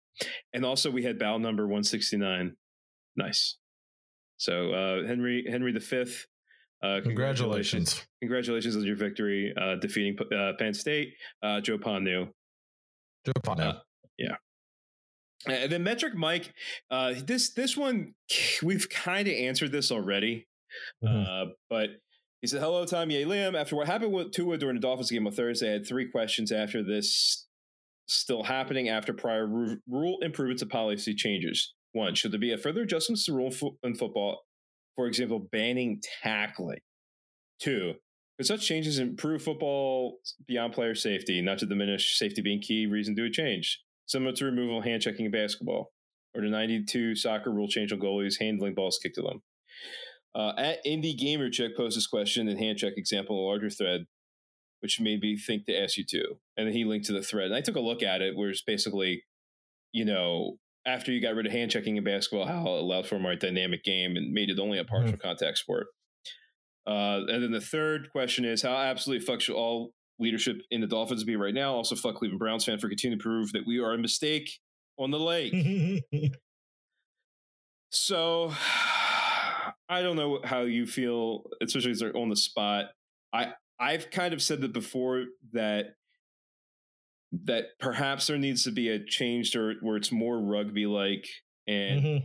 [0.53, 2.57] And also we had bow number 169.
[3.17, 3.57] Nice.
[4.37, 6.27] So uh Henry Henry the fifth.
[6.83, 8.07] Uh, Congratulations.
[8.23, 11.13] Congratulations on your victory, uh, defeating uh, Penn State.
[11.43, 12.29] Uh, Joe Ponu.
[13.27, 13.79] Joe Ponu.
[14.17, 14.37] Yeah.
[15.47, 16.53] And then Metric Mike,
[16.91, 18.15] uh, this this one
[18.63, 20.47] we've kind of answered this already,
[21.07, 21.91] uh, but
[22.41, 23.11] he said, "Hello, Tom.
[23.11, 23.59] Yay, Liam.
[23.59, 26.53] After what happened with Tua during the Dolphins game on Thursday, I had three questions
[26.53, 27.47] after this
[28.11, 31.75] still happening after prior ru- rule improvements and policy changes.
[31.93, 34.43] One, should there be a further adjustments to rule fo- in football?
[34.97, 36.81] For example, banning tackling.
[37.61, 37.95] Two,
[38.37, 43.15] could such changes improve football beyond player safety, not to diminish safety being key reason
[43.17, 45.93] to a change, similar to removal of hand checking in basketball,
[46.35, 49.43] or the 92 soccer rule change on goalies handling balls kicked to them?
[50.35, 53.71] Uh, at Indie Gamer Check posed this question in hand check example in a larger
[53.71, 54.07] thread,
[54.81, 56.39] which made me think to ask you too.
[56.57, 57.47] And then he linked to the thread.
[57.47, 59.25] And I took a look at it, where it's basically,
[59.93, 60.57] you know,
[60.87, 63.35] after you got rid of hand checking in basketball, how it allowed for a more
[63.35, 65.89] dynamic game and made it only a partial contact sport.
[66.87, 70.87] Uh, and then the third question is how absolutely fuck should all leadership in the
[70.87, 71.75] Dolphins be right now?
[71.75, 74.51] Also, fuck Cleveland Browns fan for continuing to prove that we are a mistake
[74.99, 75.55] on the lake.
[77.91, 78.53] so
[79.89, 82.87] I don't know how you feel, especially as they're on the spot.
[83.33, 85.95] I I've kind of said that before that
[87.45, 91.27] that perhaps there needs to be a change to where it's more rugby like
[91.67, 92.23] and Mhm.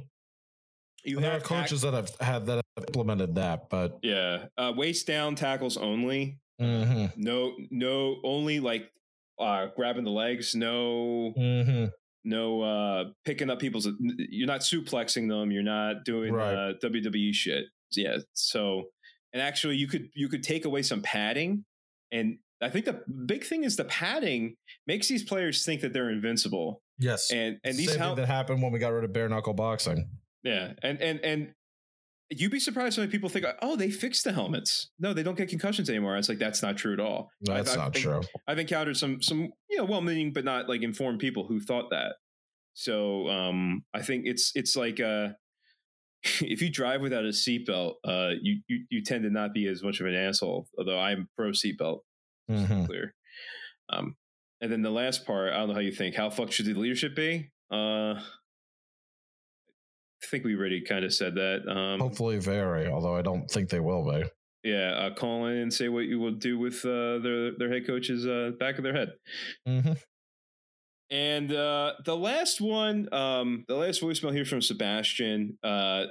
[1.04, 4.74] you there are have coaches that have had that have implemented that, but yeah, uh,
[4.76, 6.40] waist down tackles only.
[6.60, 7.16] Mhm.
[7.18, 8.92] No, no, only like
[9.38, 10.56] uh, grabbing the legs.
[10.56, 11.92] No, Mhm.
[12.24, 13.88] no uh, picking up people's.
[14.00, 15.52] You're not suplexing them.
[15.52, 16.54] You're not doing Right.
[16.56, 17.66] uh, WWE shit.
[17.92, 18.18] Yeah.
[18.34, 18.86] So,
[19.36, 21.66] and actually, you could you could take away some padding,
[22.12, 24.56] and I think the big thing is the padding
[24.88, 26.82] makes these players think that they're invincible.
[26.98, 29.28] yes, And and these Same how thing that happened when we got rid of bare
[29.28, 30.10] knuckle boxing.
[30.44, 31.54] Yeah, and and and
[32.30, 35.50] you'd be surprised when people think, "Oh, they fixed the helmets." No, they don't get
[35.50, 36.16] concussions anymore.
[36.18, 37.30] It's like that's not true at all.
[37.42, 38.22] No, I've- that's I've not true.
[38.48, 42.16] I've encountered some some you know well-meaning but not like informed people who thought that.
[42.74, 45.30] So um, I think it's it's like uh,
[46.42, 49.84] if you drive without a seatbelt, uh, you, you you tend to not be as
[49.84, 50.68] much of an asshole.
[50.78, 52.00] Although I'm pro seatbelt,
[52.50, 52.86] just to be Mhm.
[52.88, 53.14] clear.
[53.90, 54.16] Um,
[54.62, 56.16] and then the last part, I don't know how you think.
[56.16, 57.52] How fucked should the leadership be?
[57.72, 58.16] Uh,
[60.24, 61.68] I think we already kind of said that.
[61.68, 62.88] Um, Hopefully, very.
[62.88, 64.24] Although I don't think they will be.
[64.64, 67.86] yeah, uh, call in and say what you will do with uh, their their head
[67.86, 69.14] coach's uh, back of their head.
[69.68, 69.94] Mm-hmm.
[71.12, 75.58] And uh, the last one, um, the last voicemail here from Sebastian.
[75.64, 76.06] Uh,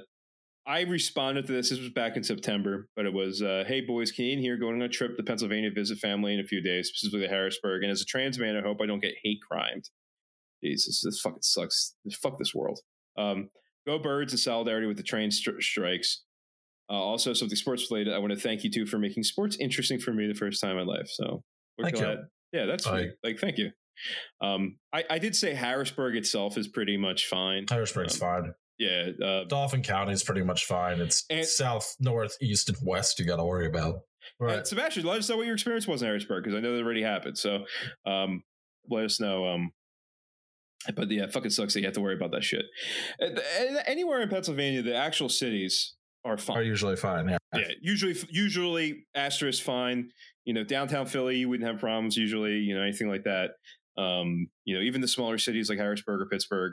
[0.67, 1.71] I responded to this.
[1.71, 4.83] This was back in September, but it was, uh, "Hey boys, Canadian here, going on
[4.83, 7.83] a trip to Pennsylvania to visit family in a few days, specifically to Harrisburg.
[7.83, 9.91] And as a trans man, I hope I don't get hate crimed.
[10.63, 11.95] Jesus, this fucking sucks.
[12.23, 12.81] Fuck this world.
[13.19, 13.51] Um,
[13.87, 16.23] go birds in solidarity with the train stri- strikes.
[16.89, 18.15] Uh, also, something sports related.
[18.15, 20.79] I want to thank you too for making sports interesting for me the first time
[20.79, 21.09] in life.
[21.09, 21.43] So
[21.79, 22.19] we're glad.
[22.53, 23.09] Yeah, that's Bye.
[23.23, 23.71] like thank you.
[24.41, 27.67] Um, I, I did say Harrisburg itself is pretty much fine.
[27.69, 28.55] Harrisburg's fine.
[28.79, 31.01] Yeah, uh, Dauphin County is pretty much fine.
[31.01, 33.19] It's And- south, north, east, and west.
[33.19, 34.01] You got to worry about.
[34.45, 36.83] Uh, Sebastian, let us know what your experience was in Harrisburg because I know that
[36.83, 37.39] already happened.
[37.39, 37.65] So
[38.05, 38.43] um,
[38.91, 39.47] let us know.
[39.47, 39.71] Um,
[40.97, 42.65] but yeah, it fucking sucks that you have to worry about that shit.
[43.21, 43.39] Th-
[43.87, 46.57] Anywhere in Pennsylvania, the actual cities are fine.
[46.59, 47.29] Are usually fine.
[47.29, 47.39] Yeah.
[47.55, 50.11] Yeah, usually, usually asterisk fine.
[50.45, 52.57] You know, downtown Philly, you wouldn't have problems usually.
[52.59, 53.51] You know, anything like that.
[53.97, 56.73] Um, you know, even the smaller cities like Harrisburg or Pittsburgh,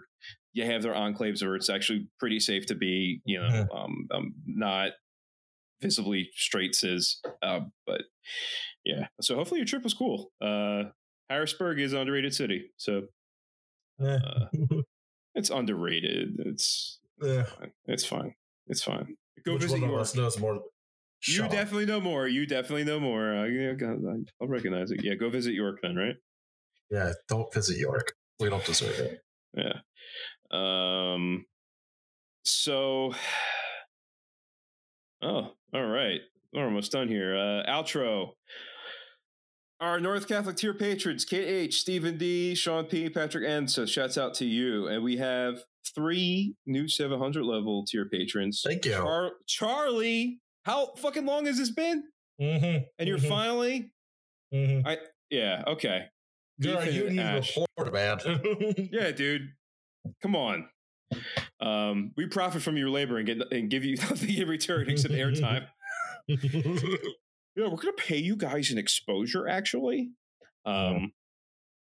[0.53, 3.21] you have their enclaves where it's actually pretty safe to be.
[3.25, 4.91] You know, um, um, not
[5.81, 7.21] visibly straight cis.
[7.41, 8.01] Uh, but
[8.85, 10.31] yeah, so hopefully your trip was cool.
[10.41, 10.83] Uh,
[11.29, 13.03] Harrisburg is an underrated city, so
[14.03, 14.45] uh,
[15.35, 16.35] it's underrated.
[16.39, 17.45] It's Yeah.
[17.85, 18.33] it's fine.
[18.67, 19.15] It's fine.
[19.45, 20.01] Go Which visit one of York.
[20.01, 20.55] us knows more?
[20.55, 20.61] You
[21.35, 21.51] Shut up.
[21.51, 22.27] definitely know more.
[22.27, 23.35] You definitely know more.
[23.35, 23.73] Uh, yeah,
[24.41, 25.03] I'll recognize it.
[25.03, 26.15] Yeah, go visit York then, right?
[26.91, 27.13] Yeah.
[27.27, 28.13] Don't visit York.
[28.39, 29.19] We don't deserve it.
[29.55, 29.79] Yeah.
[30.51, 31.45] Um.
[32.43, 33.13] So.
[35.23, 36.19] Oh, all right.
[36.51, 37.37] We're almost done here.
[37.37, 38.29] Uh, outro.
[39.79, 43.67] Our North Catholic tier patrons: KH, Stephen D, Sean P, Patrick N.
[43.67, 45.59] So shouts out to you, and we have
[45.93, 48.63] three new 700 level tier patrons.
[48.65, 48.93] Thank you.
[48.93, 50.39] Char- Charlie.
[50.65, 52.03] How fucking long has this been?
[52.41, 52.83] Mm-hmm.
[52.97, 53.29] And you're Mhm.
[53.29, 53.91] finally.
[54.53, 54.87] Mhm.
[54.87, 54.97] I
[55.29, 56.05] yeah okay.
[56.61, 58.19] You're a union reporter, man.
[58.91, 59.49] Yeah, dude.
[60.21, 60.67] Come on.
[61.59, 65.13] Um, we profit from your labor and get and give you nothing in return except
[65.13, 65.65] airtime.
[67.53, 70.11] Yeah, we're gonna pay you guys an exposure, actually.
[70.65, 71.11] Um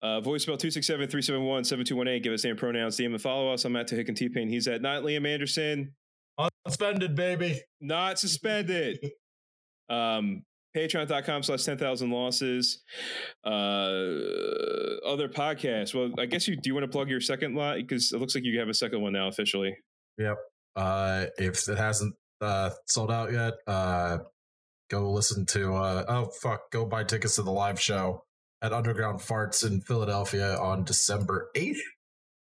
[0.01, 2.23] uh voicemail 267-371-7218.
[2.23, 3.65] Give us name pronouns, DM and follow us.
[3.65, 4.47] I'm at Hick and T-Pain.
[4.47, 5.95] He's at not Liam Anderson.
[6.39, 7.61] Unsuspended, baby.
[7.81, 8.99] Not suspended.
[9.89, 10.43] um
[10.75, 12.83] patreon.com slash 10,000 losses.
[13.43, 13.49] Uh,
[15.05, 15.93] other podcasts.
[15.93, 17.77] Well, I guess you do you want to plug your second lot?
[17.77, 19.75] Because it looks like you have a second one now officially.
[20.17, 20.37] Yep.
[20.75, 24.19] Uh, if it hasn't uh, sold out yet, uh,
[24.89, 25.73] go listen to.
[25.73, 26.69] Uh, oh fuck!
[26.71, 28.23] Go buy tickets to the live show
[28.61, 31.81] at Underground Farts in Philadelphia on December eighth.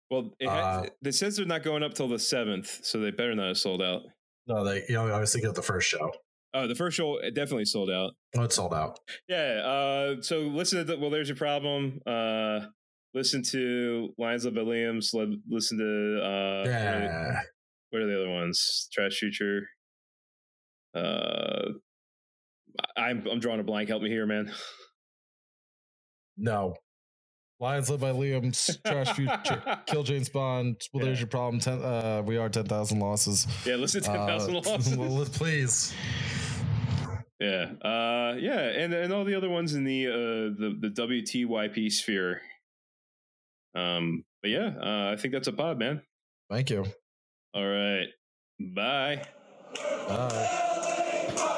[0.10, 3.12] Well, it Uh, had, it says they're not going up till the seventh, so they
[3.12, 4.02] better not have sold out.
[4.48, 4.84] No, they.
[4.88, 6.12] You know, I was thinking of the first show.
[6.58, 8.14] Oh, the first show it definitely sold out.
[8.38, 8.98] Oh, it's sold out.
[9.28, 9.62] Yeah.
[10.18, 12.00] Uh, so listen to the, well, there's your problem.
[12.08, 12.62] Uh,
[13.14, 15.12] listen to Lions by Williams.
[15.14, 17.40] Listen to uh, what are- Yeah.
[17.92, 18.88] What are the other ones?
[18.94, 19.68] Trash Future.
[20.96, 21.72] Uh,
[22.98, 23.90] I'm I'm drawing a blank.
[23.90, 24.52] Help me here, man.
[26.38, 26.76] No.
[27.62, 29.62] Lions led by Liam's Trash Future.
[29.86, 30.82] Kill James Bond.
[30.94, 31.62] Well, there's your problem.
[31.62, 33.48] Ten, uh, we are 10,000 losses.
[33.66, 35.30] Yeah, listen to 10,000 Uh, losses.
[35.30, 35.94] please.
[37.40, 37.72] Yeah.
[37.82, 40.12] Uh, yeah, and and all the other ones in the uh
[40.58, 42.42] the the WTYP sphere.
[43.76, 46.02] Um, but yeah, uh, I think that's a pod, man.
[46.50, 46.86] Thank you.
[47.54, 48.08] All right.
[48.60, 49.24] Bye.
[50.08, 51.52] Bye.